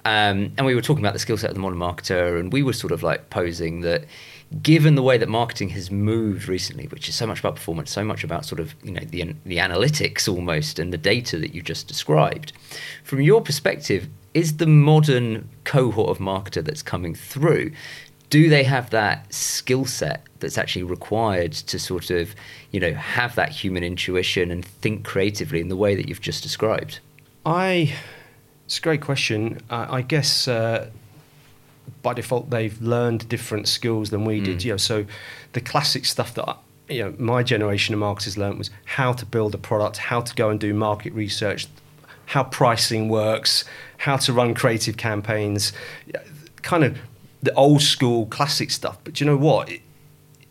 [0.04, 2.62] Um, and we were talking about the skill set of the modern marketer, and we
[2.62, 4.04] were sort of like posing that
[4.62, 8.04] given the way that marketing has moved recently, which is so much about performance, so
[8.04, 11.62] much about sort of you know the the analytics almost and the data that you
[11.62, 12.52] just described,
[13.04, 17.72] from your perspective, is the modern cohort of marketer that's coming through?
[18.28, 22.34] Do they have that skill set that's actually required to sort of,
[22.70, 26.44] you know, have that human intuition and think creatively in the way that you've just
[26.44, 27.00] described?
[27.44, 27.92] I,
[28.66, 29.60] it's a great question.
[29.68, 30.90] I, I guess uh,
[32.02, 34.58] by default they've learned different skills than we did.
[34.58, 34.64] Mm.
[34.64, 35.06] You know, so
[35.52, 36.56] the classic stuff that I,
[36.88, 40.34] you know my generation of marketers learned was how to build a product, how to
[40.34, 41.66] go and do market research,
[42.26, 43.64] how pricing works,
[43.98, 45.72] how to run creative campaigns,
[46.62, 46.98] kind of
[47.42, 48.98] the old school classic stuff.
[49.04, 49.70] But you know what?
[49.70, 49.80] It,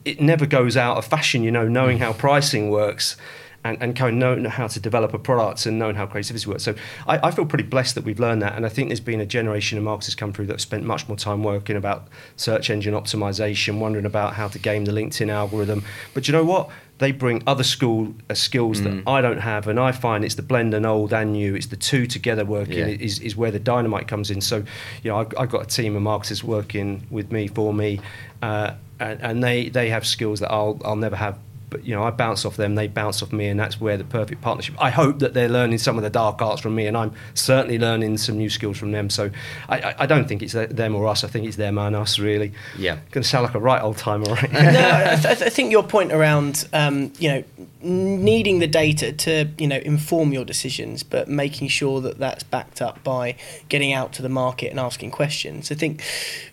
[0.06, 1.44] it never goes out of fashion.
[1.44, 3.16] You know, knowing how pricing works
[3.64, 6.64] and, and kind of knowing how to develop a product and knowing how creativity works.
[6.64, 6.76] So
[7.08, 8.56] I, I feel pretty blessed that we've learned that.
[8.56, 11.08] And I think there's been a generation of marketers come through that have spent much
[11.08, 15.84] more time working about search engine optimization, wondering about how to game the LinkedIn algorithm.
[16.14, 16.70] But you know what?
[17.00, 20.42] They bring other school uh, skills that I don't have, and I find it's the
[20.42, 21.56] blend and old and new.
[21.56, 22.88] It's the two together working Yeah.
[22.88, 24.42] is, is where the dynamite comes in.
[24.42, 24.58] So,
[25.02, 28.02] you know, I've, I've got a team of marketers working with me for me,
[28.42, 31.40] uh, and, and they they have skills that I'll I'll never have.
[31.70, 34.04] But you know, I bounce off them, they bounce off me, and that's where the
[34.04, 34.76] perfect partnership.
[34.80, 37.78] I hope that they're learning some of the dark arts from me, and I'm certainly
[37.78, 39.10] learning some new skills from them.
[39.10, 39.30] So
[39.68, 41.24] I, I, I don't think it's them or us.
[41.24, 42.54] I think it's them and us, really.
[42.78, 42.96] Yeah.
[43.12, 44.52] Going to sound like a right old timer, right?
[44.52, 47.44] no, I, th- I think your point around um, you know
[47.82, 52.82] needing the data to you know inform your decisions, but making sure that that's backed
[52.82, 53.36] up by
[53.70, 55.72] getting out to the market and asking questions.
[55.72, 56.04] I think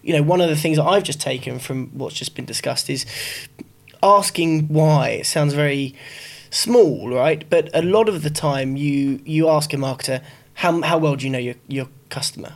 [0.02, 2.88] you know one of the things that I've just taken from what's just been discussed
[2.90, 3.06] is
[4.06, 5.22] asking why.
[5.22, 5.94] Sounds very
[6.50, 7.48] small, right?
[7.50, 10.22] But a lot of the time, you you ask a marketer
[10.54, 12.54] how how well do you know your your customer,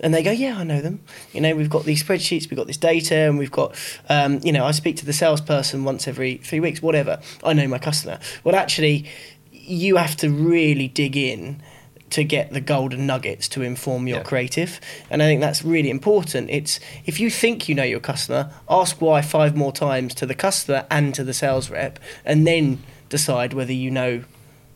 [0.00, 1.00] and they go, yeah, I know them.
[1.32, 3.74] You know, we've got these spreadsheets, we've got this data, and we've got,
[4.08, 7.20] um, you know, I speak to the salesperson once every three weeks, whatever.
[7.44, 8.18] I know my customer.
[8.42, 9.06] Well, actually,
[9.52, 11.62] you have to really dig in
[12.10, 14.22] to get the golden nuggets to inform your Yeah.
[14.24, 14.80] creative.
[15.10, 16.50] And i think that's really important.
[16.50, 20.34] It's if you think you know your customer ask why five more times to the
[20.34, 24.22] customer and to the sales rep and then decide whether you know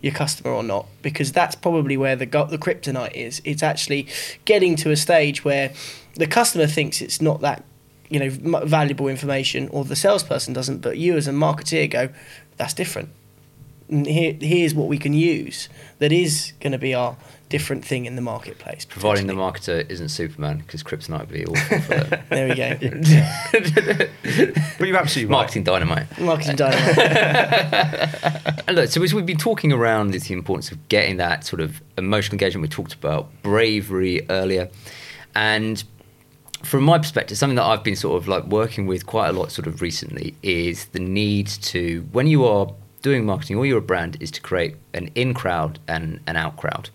[0.01, 3.41] your customer or not because that's probably where the the kryptonite is.
[3.45, 4.07] It's actually
[4.45, 5.73] getting to a stage where
[6.15, 7.63] the customer thinks it's not that
[8.09, 8.31] you know
[8.67, 12.09] valuable information or the salesperson doesn't but you as a marketeer go
[12.57, 13.09] that's different
[13.91, 17.17] and here, here's what we can use that is going to be our
[17.49, 18.85] different thing in the marketplace.
[18.85, 22.29] Providing the marketer isn't Superman, because Kryptonite would be awful for that.
[22.31, 22.77] There we go.
[24.79, 25.39] but you're absolutely right.
[25.39, 26.19] Marketing dynamite.
[26.19, 26.97] Marketing dynamite.
[28.69, 31.61] And look, so as we've been talking around is the importance of getting that sort
[31.61, 34.71] of emotional engagement, we talked about bravery earlier,
[35.35, 35.83] and
[36.63, 39.51] from my perspective, something that I've been sort of like working with quite a lot
[39.51, 42.73] sort of recently is the need to, when you are
[43.03, 46.57] doing marketing or you're a brand, is to create an in crowd and an out
[46.57, 46.91] crowd.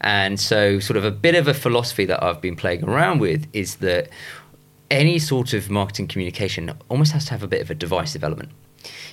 [0.00, 3.46] And so, sort of a bit of a philosophy that I've been playing around with
[3.52, 4.08] is that
[4.90, 8.50] any sort of marketing communication almost has to have a bit of a divisive element.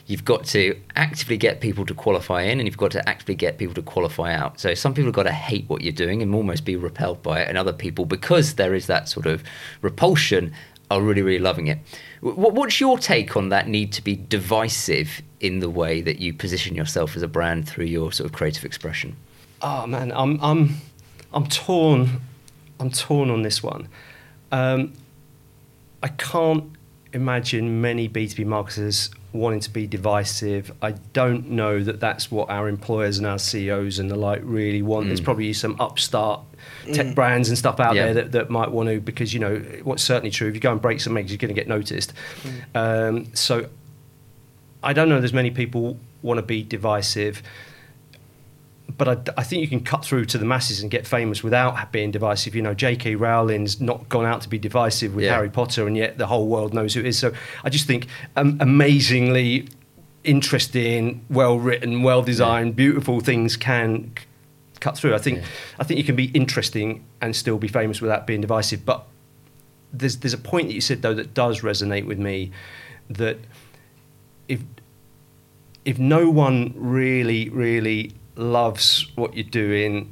[0.05, 3.57] You've got to actively get people to qualify in, and you've got to actively get
[3.57, 4.59] people to qualify out.
[4.59, 7.41] So some people have got to hate what you're doing and almost be repelled by
[7.41, 9.43] it, and other people, because there is that sort of
[9.81, 10.53] repulsion,
[10.89, 11.79] are really, really loving it.
[12.21, 16.75] What's your take on that need to be divisive in the way that you position
[16.75, 19.15] yourself as a brand through your sort of creative expression?
[19.61, 20.77] Oh man, I'm I'm
[21.33, 22.21] I'm torn.
[22.79, 23.89] I'm torn on this one.
[24.51, 24.93] Um,
[26.01, 26.71] I can't
[27.13, 30.71] imagine many B2B marketers wanting to be divisive.
[30.81, 34.81] I don't know that that's what our employers and our CEOs and the like really
[34.81, 35.07] want.
[35.07, 36.41] There's probably some upstart
[36.93, 38.05] tech brands and stuff out Yeah.
[38.05, 40.71] there that, that might want to, because, you know, what's certainly true, if you go
[40.71, 42.13] and break some eggs, you're going to get noticed.
[42.75, 43.67] Um, so
[44.83, 47.41] I don't know there's many people want to be divisive
[48.97, 51.91] but I, I think you can cut through to the masses and get famous without
[51.91, 52.55] being divisive.
[52.55, 53.15] You know, J.K.
[53.15, 55.33] Rowling's not gone out to be divisive with Yeah.
[55.35, 57.19] Harry Potter, and yet the whole world knows who it is.
[57.19, 57.31] So
[57.63, 59.67] I just think um, amazingly
[60.23, 64.13] interesting, well written, well designed, beautiful things can
[64.79, 65.15] cut through.
[65.15, 65.45] I think Yeah.
[65.79, 68.85] I think you can be interesting and still be famous without being divisive.
[68.85, 69.05] But
[69.93, 72.51] there's there's a point that you said though that does resonate with me
[73.09, 73.37] that
[74.47, 74.61] if
[75.85, 80.11] if no one really really loves what you're doing,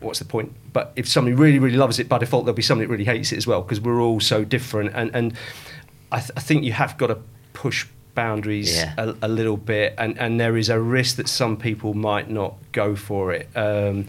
[0.00, 0.52] what's the point?
[0.72, 3.30] But if somebody really, really loves it, by default, there'll be somebody that really hates
[3.30, 4.92] it as well because we're all so different.
[4.94, 5.34] And, and
[6.10, 7.18] I, th- I think you have got to
[7.52, 8.94] push boundaries Yeah.
[8.98, 12.54] a, a little bit, and, and there is a risk that some people might not
[12.72, 13.48] go for it.
[13.56, 14.06] Um,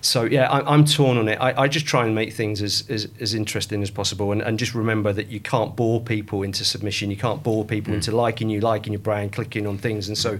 [0.00, 1.36] so yeah, I, I'm torn on it.
[1.40, 4.58] I, I just try and make things as, as, as interesting as possible, and, and
[4.58, 7.10] just remember that you can't bore people into submission.
[7.10, 10.38] You can't bore people into liking you, liking your brand, clicking on things, and so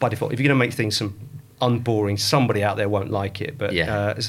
[0.00, 1.16] by default, if you're going to make things some
[1.62, 3.56] unboring, somebody out there won't like it.
[3.56, 3.94] But Yeah.
[3.96, 4.20] uh,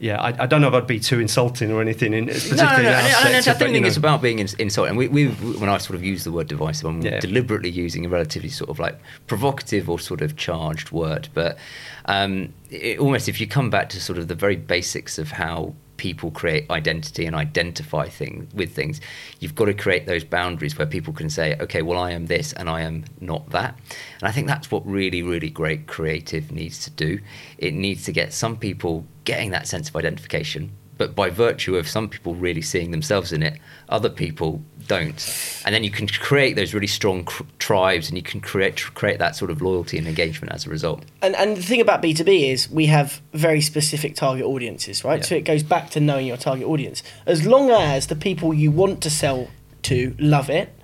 [0.00, 2.12] yeah, I, I don't know if I'd be too insulting or anything.
[2.14, 2.66] In, No, no, no.
[2.66, 3.86] and- and I don't think you know.
[3.88, 4.94] it's about being ins- insulting.
[4.96, 7.18] We, we, when I sort of use the word divisive, I'm Yeah.
[7.20, 11.28] deliberately using a relatively sort of like provocative or sort of charged word.
[11.34, 11.58] But
[12.06, 15.74] um, it, almost if you come back to sort of the very basics of how
[15.98, 19.00] people create identity and identify things with things,
[19.40, 22.54] you've got to create those boundaries where people can say, okay, well, I am this
[22.54, 23.78] and I am not that.
[24.20, 27.20] And I think that's what really, really great creative needs to do.
[27.58, 31.88] It needs to get some people getting that sense of identification, but by virtue of
[31.88, 33.58] some people really seeing themselves in it,
[33.88, 35.62] other people don't.
[35.64, 39.18] And then you can create those really strong cr- tribes and you can create create
[39.18, 41.04] that sort of loyalty and engagement as a result.
[41.22, 45.20] And, and the thing about B2B is we have very specific target audiences, right?
[45.20, 45.26] Yeah.
[45.26, 47.02] So it goes back to knowing your target audience.
[47.26, 49.48] As long as the people you want to sell
[49.82, 50.74] to love it,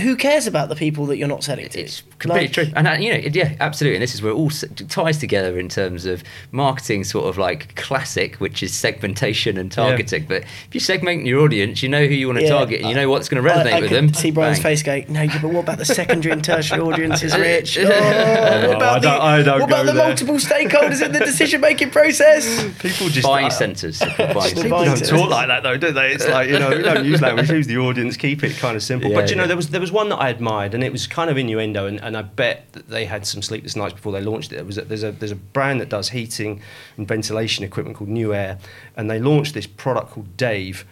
[0.00, 1.80] who cares about the people that you're not selling to?
[1.80, 3.96] It's completely Like- true, and uh, you know, yeah, absolutely.
[3.96, 7.38] And this is where it all s- ties together in terms of marketing, sort of
[7.38, 10.24] like classic, which is segmentation and targeting.
[10.28, 12.50] But if you segment your audience, you know who you want to Yeah.
[12.50, 14.12] target, and you know what's going to resonate I, I with them.
[14.14, 14.62] see Brian's Bang.
[14.64, 17.78] face going, no, yeah, but what about the secondary and tertiary audiences, Rich?
[17.78, 20.06] Oh, what I about the, don't- I don't what about go the there.
[20.08, 22.62] multiple stakeholders in the decision-making process?
[22.80, 23.98] people just Buying I- centres.
[24.00, 26.12] Buying The People don't talk like that though, do they?
[26.12, 28.82] It's like you know, we don't use language, use the audience, keep it kind of
[28.82, 29.10] simple.
[29.10, 31.06] Yeah, but you know, there was there was one that I admired, and it was
[31.06, 34.20] kind of innuendo, and, and I bet that they had some sleepless nights before they
[34.20, 34.56] launched it.
[34.56, 36.60] There was a, there's a there's a brand that does heating
[36.96, 38.58] and ventilation equipment called Nuaire,
[38.96, 40.84] and they launched this product called Dave.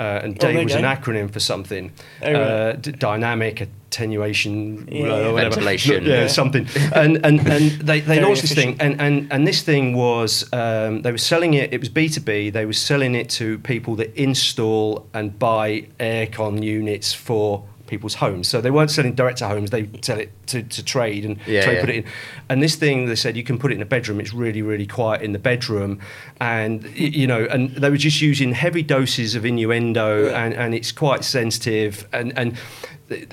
[0.00, 2.34] Uh, and Oh, Dave you was an acronym for something, Oh, right.
[2.40, 5.54] uh, d- dynamic attenuation, Yeah, uh, whatever.
[5.56, 6.04] Ventilation.
[6.04, 6.26] yeah, Yeah.
[6.26, 6.66] something.
[6.94, 10.48] And and, and they, they Very launched this thing, and, and, and this thing was
[10.52, 11.72] um, they were selling it.
[11.72, 12.50] It was B two B.
[12.50, 18.48] They were selling it to people that install and buy aircon units for people's homes.
[18.48, 19.68] So they weren't selling direct to homes.
[19.70, 21.80] They sell it to, to trade and Yeah, trade yeah.
[21.84, 22.04] put it in.
[22.48, 24.18] And this thing, they said you can put it in a bedroom.
[24.20, 26.00] It's really really quiet in the bedroom,
[26.40, 30.42] and you know, and they were just using heavy doses of innuendo, Yeah.
[30.44, 32.56] and, and it's quite sensitive, and and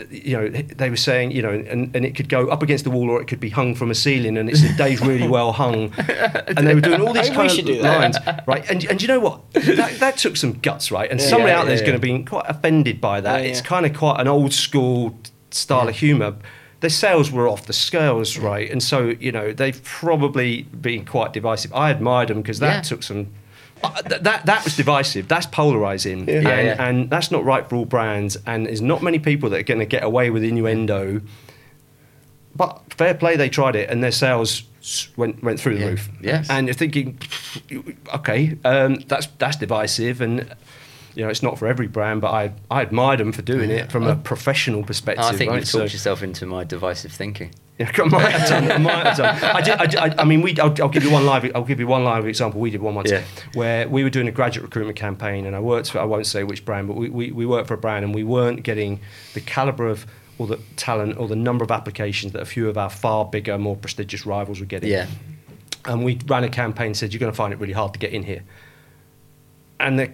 [0.09, 2.89] you know they were saying you know and, and it could go up against the
[2.89, 5.93] wall or it could be hung from a ceiling and it's Dave's really well hung.
[6.47, 8.69] And they were doing all these kind of lines right?
[8.69, 9.51] And, and you know what?
[9.53, 11.09] That, that took some guts right?
[11.09, 13.45] And Yeah, somebody yeah, out there's yeah, going to be quite offended by that.
[13.45, 15.17] It's kind of quite an old school
[15.51, 16.35] style of humour.
[16.81, 18.69] Their sales were off the scales right?
[18.69, 21.73] And so you know they've probably been quite divisive.
[21.73, 23.27] I admired them because that took some
[23.83, 25.27] uh, th- that that was divisive.
[25.27, 26.35] That's polarizing, Yeah.
[26.35, 26.85] and, Yeah, yeah.
[26.87, 28.37] and that's not right for all brands.
[28.45, 31.21] And there's not many people that are going to get away with innuendo.
[32.55, 34.63] But fair play, they tried it, and their sales
[35.15, 35.87] went went through the Yeah.
[35.87, 36.09] roof.
[36.21, 36.49] Yes.
[36.49, 37.19] And you're thinking,
[38.15, 40.45] okay, um, that's that's divisive, and
[41.15, 42.21] you know it's not for every brand.
[42.21, 45.25] But I I admired them for doing it from a professional perspective.
[45.25, 45.57] I think right?
[45.59, 47.51] you've So- talked yourself into my divisive thinking.
[47.79, 48.71] Yeah, I might have done.
[48.71, 49.55] I might have done.
[49.55, 50.57] I, did, I, I, I mean, we.
[50.59, 51.49] I'll, I'll give you one live.
[51.55, 52.59] I'll give you one live example.
[52.59, 53.23] We did one once Yeah.
[53.53, 55.99] where we were doing a graduate recruitment campaign, and I worked for.
[55.99, 58.23] I won't say which brand, but we, we, we worked for a brand, and we
[58.23, 58.99] weren't getting
[59.33, 60.05] the caliber of
[60.37, 63.57] or the talent or the number of applications that a few of our far bigger,
[63.57, 64.89] more prestigious rivals were getting.
[64.89, 65.07] Yeah.
[65.85, 68.11] And we ran a campaign said you're going to find it really hard to get
[68.13, 68.43] in here.
[69.79, 70.11] And the,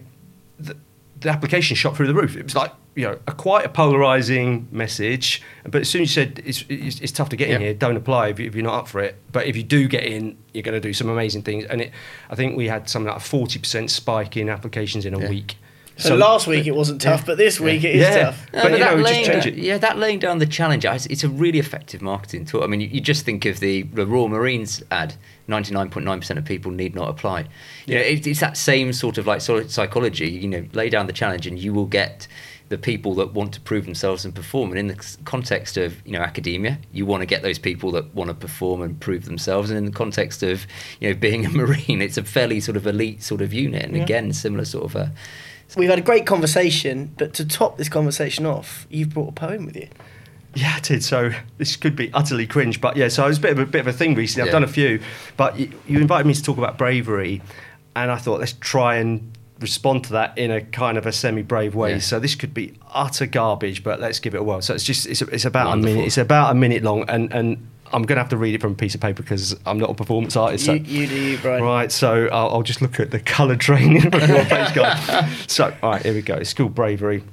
[0.60, 0.78] the
[1.21, 2.36] the application shot through the roof.
[2.38, 5.41] It was like you know a quite a polarizing message.
[5.63, 7.97] But as soon as you said it's, it's, it's tough to get in here, don't
[7.97, 9.15] apply if, you, if you're not up for it.
[9.31, 11.65] But if you do get in, you're going to do some amazing things.
[11.65, 11.91] And it,
[12.29, 15.29] I think we had something like a forty percent spike in applications in a Yeah.
[15.29, 15.58] week.
[15.97, 18.23] So, last week it wasn't tough, but this week it is Yeah.
[18.25, 18.45] tough.
[18.53, 19.60] No, But, you that know, just laying change down- it.
[19.60, 22.63] Yeah, that laying down the challenge, it's it's a really effective marketing tool.
[22.63, 25.15] I mean, you, you just think of the, the Royal Marines ad
[25.47, 27.45] 99.9% of people need not apply.
[27.86, 30.29] You know, it, it's that same sort of like sort of psychology.
[30.29, 32.27] You know, lay down the challenge and you will get
[32.69, 34.71] the people that want to prove themselves and perform.
[34.71, 38.13] And in the context of you know academia, you want to get those people that
[38.15, 39.69] want to perform and prove themselves.
[39.69, 40.65] And in the context of
[40.99, 43.84] you know being a marine, it's a fairly sort of elite sort of unit.
[43.84, 44.04] And Yeah.
[44.04, 45.12] again, similar sort of a
[45.75, 49.65] We've had a great conversation, but to top this conversation off, you've brought a poem
[49.65, 49.88] with you.
[50.54, 51.04] Yeah, I did.
[51.04, 53.08] So this could be utterly cringe, but yeah.
[53.10, 54.43] So it was a bit of a bit of a thing recently.
[54.43, 54.60] I've Yeah.
[54.60, 55.01] done a few,
[55.38, 57.41] but you, you invited me to talk about bravery,
[57.95, 61.75] and I thought let's try and respond to that in a kind of a semi-brave
[61.75, 61.93] way.
[61.93, 61.99] Yeah.
[61.99, 64.61] So this could be utter garbage, but let's give it a whirl.
[64.61, 65.91] So it's just it's, it's about Wonderful.
[65.91, 66.07] a minute.
[66.07, 68.73] It's about a minute long, and and I'm going to have to read it from
[68.73, 70.65] a piece of paper because I'm not a performance artist.
[70.65, 70.73] So.
[70.73, 71.63] You, you do you, Brian.
[71.63, 75.29] Right, so I'll, I'll just look at the colour training from your page guide.
[75.47, 76.35] So, all right, here we go.
[76.35, 77.23] It's called Bravery.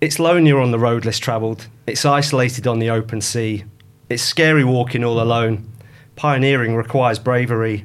[0.00, 1.68] It's lonelier on the road less travelled.
[1.86, 3.64] It's isolated on the open sea.
[4.08, 5.70] It's scary walking all alone.
[6.16, 7.84] Pioneering requires bravery.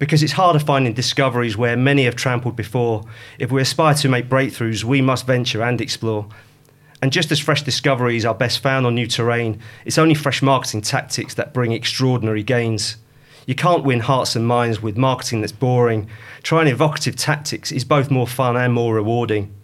[0.00, 3.04] Because it's harder finding discoveries where many have trampled before.
[3.38, 6.26] If we aspire to make breakthroughs, we must venture and explore.
[7.02, 10.80] And just as fresh discoveries are best found on new terrain, it's only fresh marketing
[10.80, 12.96] tactics that bring extraordinary gains.
[13.46, 16.08] You can't win hearts and minds with marketing that's boring.
[16.42, 19.54] Trying evocative tactics is both more fun and more rewarding.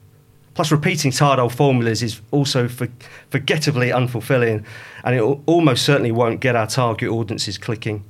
[0.53, 2.89] Plus, repeating tired old formulas is also for,
[3.31, 4.67] forgettably unfulfilling,
[5.03, 8.05] and it almost certainly won't get our target audiences clicking.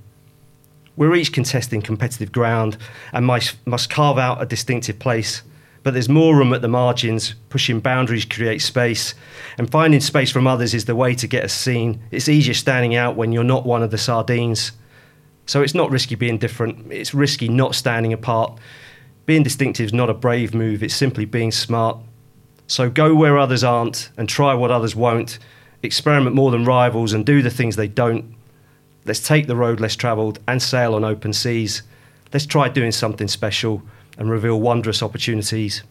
[0.97, 2.79] We're each contesting competitive ground
[3.13, 5.43] and must, carve out a distinctive place.
[5.83, 9.15] But there's more room at the margins, pushing boundaries creates space,
[9.57, 12.03] and finding space from others is the way to get us seen.
[12.11, 14.73] It's easier standing out when you're not one of the sardines.
[15.45, 18.59] So it's not risky being different, it's risky not standing apart.
[19.27, 21.99] Being distinctive is not a brave move, it's simply being smart.
[22.67, 25.39] So go where others aren't and try what others won't.
[25.83, 28.36] Experiment more than rivals and do the things they don't.
[29.07, 31.83] Let's take the road less travelled and sail on open seas.
[32.33, 33.83] Let's try doing something special
[34.19, 35.83] and reveal wondrous opportunities.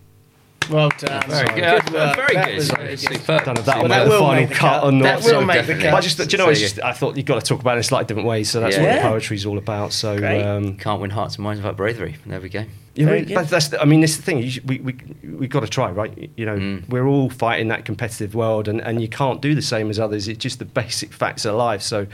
[0.70, 1.22] Well done.
[1.30, 1.61] Very Sorry.
[1.61, 1.93] good.
[1.93, 2.16] work.
[2.16, 2.55] Very That good.
[2.55, 3.20] was Sorry, very it's good.
[3.20, 3.45] superb.
[3.45, 4.84] Don't know if that'll that make the final cut cut.
[4.84, 5.03] or not.
[5.03, 5.84] That will so make the definitely.
[5.84, 5.93] cut.
[5.93, 7.78] I just, do you know, it's just, I thought you've got to talk about it
[7.78, 8.49] in slightly different ways.
[8.49, 8.82] So that's Yeah.
[8.82, 9.03] what Yeah.
[9.03, 9.93] the poetry's all about.
[9.93, 12.16] So um, Can't win hearts and minds without bravery.
[12.26, 12.66] There we go.
[12.95, 13.36] Yeah, Very we- good.
[13.36, 14.39] but that's the, I mean, it's the thing.
[14.39, 14.95] You should, we we
[15.38, 16.32] we got to try, right?
[16.36, 16.89] You know, Mm.
[16.89, 20.28] we're all fighting that competitive world, and, and you can't do the same as others.
[20.28, 21.82] It's just the basic facts of life.
[21.84, 22.07] So,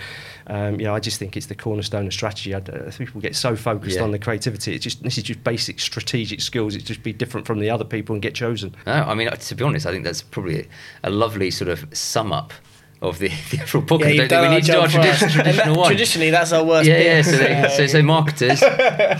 [0.52, 2.54] um, you know, I just think it's the cornerstone of strategy.
[2.54, 4.04] I, I think people get so focused Yeah.
[4.04, 4.76] on the creativity.
[4.76, 6.76] It's just this is just basic strategic skills.
[6.76, 8.76] It's just be different from the other people and get chosen.
[8.86, 10.68] No, I mean, uh, to be honest, I think that's probably
[11.04, 12.52] a lovely sort of sum up
[13.02, 14.00] of the, the actual podcast.
[14.00, 15.20] Yeah, Don't you've think done we need to do our job for us.
[15.20, 15.88] tradi- traditional that- one.
[15.88, 17.06] Traditionally, that's our worst yeah, bit.
[17.06, 17.22] yeah.
[17.22, 18.62] So, they, so, so marketers,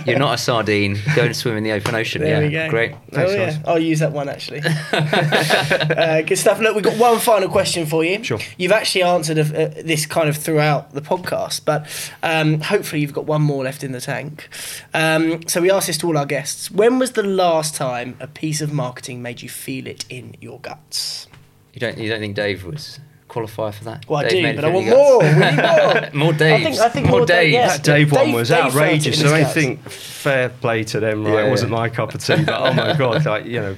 [0.06, 0.98] you're not a sardine.
[1.16, 2.22] Go and swim in the open ocean.
[2.22, 2.92] There yeah, great.
[3.12, 3.58] Oh yeah, guys.
[3.66, 4.60] I'll use that one actually.
[4.92, 6.60] uh, good stuff.
[6.60, 8.22] Look, we've got one final question for you.
[8.22, 8.38] Sure.
[8.56, 11.86] You've actually answered uh, this kind of throughout the podcast, but
[12.22, 14.48] um, hopefully you've got one more left in the tank.
[14.94, 16.70] Um, so we asked this to all our guests.
[16.70, 20.60] When was the last time a piece of marketing made you feel it in your
[20.60, 21.26] guts?
[21.74, 23.00] You don't, you don't think Dave was
[23.32, 24.08] qualify for that?
[24.08, 25.18] Well, I do, but I want more.
[25.20, 25.54] We need more.
[25.56, 26.52] got- more Daves.
[26.52, 27.52] I think- I think more, more Dave- Daves.
[27.52, 27.76] yes.
[27.78, 29.20] That Dave, one was Dave felt it in outrageous.
[29.20, 31.24] So I think fair play to them.
[31.24, 31.78] Right, Yeah, it wasn't yeah.
[31.78, 33.76] my cup of tea, but oh my god, like you know,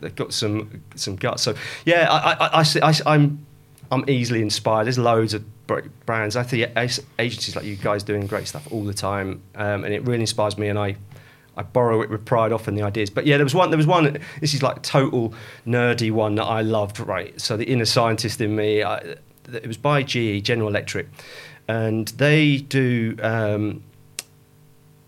[0.00, 1.42] they've got some some guts.
[1.42, 1.54] So
[1.84, 3.46] yeah, I I, I, see- I I'm
[3.92, 4.84] I'm easily inspired.
[4.86, 5.44] There's loads of
[6.06, 6.36] brands.
[6.36, 6.70] I think
[7.18, 10.58] agencies like you guys doing great stuff all the time, um, and it really inspires
[10.58, 10.68] me.
[10.68, 10.96] And I.
[11.56, 13.70] I borrow it with pride often the ideas, but yeah, there was one.
[13.70, 14.18] There was one.
[14.40, 15.34] This is like total
[15.66, 17.00] nerdy one that I loved.
[17.00, 18.82] Right, so the inner scientist in me.
[18.82, 19.16] I,
[19.52, 21.08] it was by GE General Electric,
[21.68, 23.82] and they do um,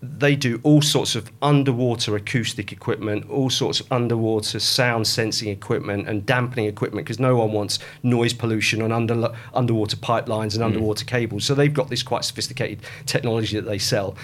[0.01, 6.09] they do all sorts of underwater acoustic equipment, all sorts of underwater sound sensing equipment
[6.09, 11.05] and dampening equipment because no one wants noise pollution on under, underwater pipelines and underwater
[11.05, 11.45] cables.
[11.45, 14.17] So they've got this quite sophisticated technology that they sell.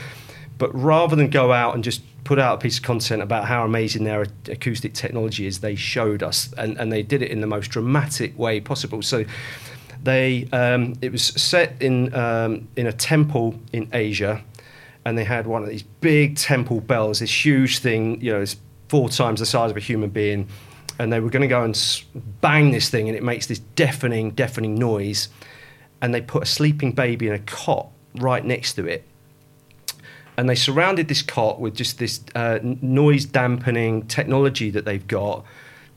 [0.59, 3.64] But rather than go out and just put out a piece of content about how
[3.64, 7.46] amazing their acoustic technology is, they showed us, and, and they did it in the
[7.46, 9.02] most dramatic way possible.
[9.02, 9.24] So
[10.02, 14.42] they um, it was set in um, in a temple in Asia,
[15.05, 18.57] and they had one of these big temple bells, this huge thing, you know, it's
[18.88, 20.48] four times the size of a human being,
[20.98, 22.05] and they were going to go and
[22.40, 25.28] bang this thing, and it makes this deafening, deafening noise,
[26.00, 29.05] and they put a sleeping baby in a cot right next to it.
[30.37, 35.45] And they surrounded this cot with just this uh, noise dampening technology that they've got,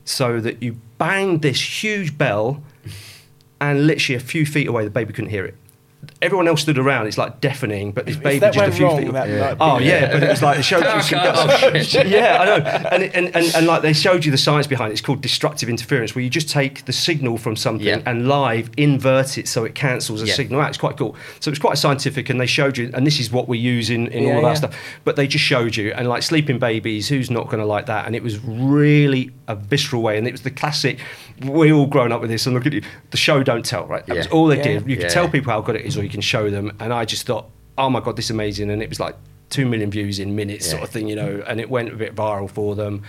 [0.05, 2.61] so that you bang this huge bell,
[3.59, 5.55] and literally a few feet away, the baby couldn't hear it.
[6.21, 7.07] Everyone else stood around.
[7.07, 9.13] It's like deafening, but this If baby that just a went few wrong, feet.
[9.13, 9.39] that Yeah.
[9.39, 11.73] might Oh yeah, but it was like it showed you some Oh,
[12.05, 12.55] yeah, I know,
[12.91, 14.93] and, and, and and like they showed you the science behind it.
[14.93, 18.01] It's called destructive interference, where you just take the signal from something Yeah.
[18.05, 20.33] and live invert it so it cancels a Yeah.
[20.33, 20.69] signal out.
[20.69, 21.15] It's quite cool.
[21.39, 24.07] So it's quite scientific, and they showed you, and this is what we use in,
[24.07, 24.49] in Yeah, all of yeah.
[24.49, 24.75] our stuff.
[25.03, 28.07] But they just showed you, and like sleeping babies, who's not going to like that?
[28.07, 30.97] And it was really a visceral way, and it was the classic.
[31.43, 32.81] We all grown up with this, and look at you.
[33.11, 34.05] The show don't tell, right?
[34.07, 34.63] That was all they Yeah.
[34.79, 34.89] did.
[34.89, 36.71] You could tell people how good it is, or you can show them.
[36.79, 39.15] And I just thought, oh my god, this is amazing, and it was like
[39.49, 41.43] two million views in minutes, sort of thing, you know.
[41.47, 43.03] And it went a bit viral for them,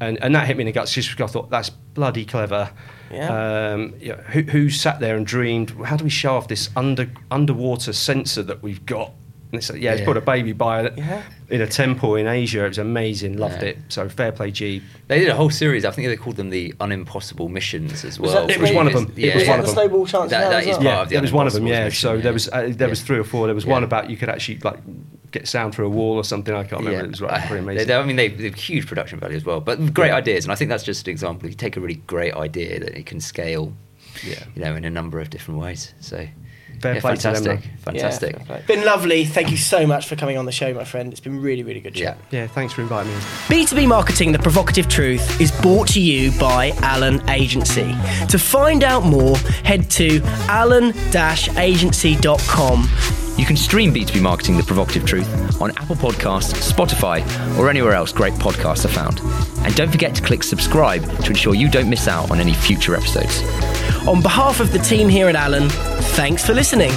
[0.00, 0.92] and and that hit me in the guts.
[0.92, 2.70] Just because I thought that's bloody clever.
[3.10, 3.72] Yeah.
[3.72, 5.70] Um, you know, who, who sat there and dreamed?
[5.84, 9.12] How do we show off this under underwater sensor that we've got?
[9.52, 10.04] And it's, yeah, it's Yeah.
[10.06, 11.20] brought a baby by it Yeah.
[11.50, 12.64] in a temple in Asia.
[12.64, 13.36] It was amazing.
[13.36, 13.68] Loved Yeah.
[13.70, 13.78] it.
[13.90, 14.80] So fair play, G.
[15.08, 15.84] They did a whole series.
[15.84, 18.46] I think they called them the Unimpossible Missions as well.
[18.46, 19.12] that It was one of them.
[19.14, 19.74] It was was one of the them.
[19.74, 20.76] snowball chance That- now that as is well?
[20.78, 21.64] part Yeah, of the there was one of them.
[21.64, 22.20] Unimpossible Yeah, mission, so yeah.
[22.22, 23.46] there was uh, there was three or four.
[23.46, 23.72] There was Yeah.
[23.72, 24.78] one about you could actually like
[25.32, 26.54] get sound through a wall or something.
[26.54, 27.04] I can't remember.
[27.04, 27.88] It was right, pretty They- amazing.
[27.88, 30.16] they- I mean, they, they have huge production value as well, but great Yeah.
[30.16, 30.44] ideas.
[30.46, 31.48] And I think that's just an example.
[31.48, 33.72] You take a really great idea that it can scale,
[34.26, 34.44] Yeah.
[34.54, 35.92] you know, in a number of different ways.
[36.00, 36.26] So,
[36.82, 38.36] Fair yeah, play to them, fantastic, fantastic.
[38.48, 39.24] Yeah, been lovely.
[39.24, 41.12] Thank you so much for coming on the show, my friend.
[41.12, 42.06] It's been really, really good Yeah.
[42.06, 42.18] chat.
[42.32, 43.18] Yeah, thanks for inviting me.
[43.48, 47.94] B2B Marketing The Provocative Truth is brought to you by Alan Agency.
[48.28, 53.21] To find out more, head to alan-agency.com.
[53.36, 57.22] You can stream B2B Marketing The Provocative Truth on Apple Podcasts, Spotify,
[57.58, 59.20] or anywhere else great podcasts are found.
[59.64, 62.94] And don't forget to click subscribe to ensure you don't miss out on any future
[62.94, 63.42] episodes.
[64.06, 66.92] On behalf of the team here at Alan, thanks for listening.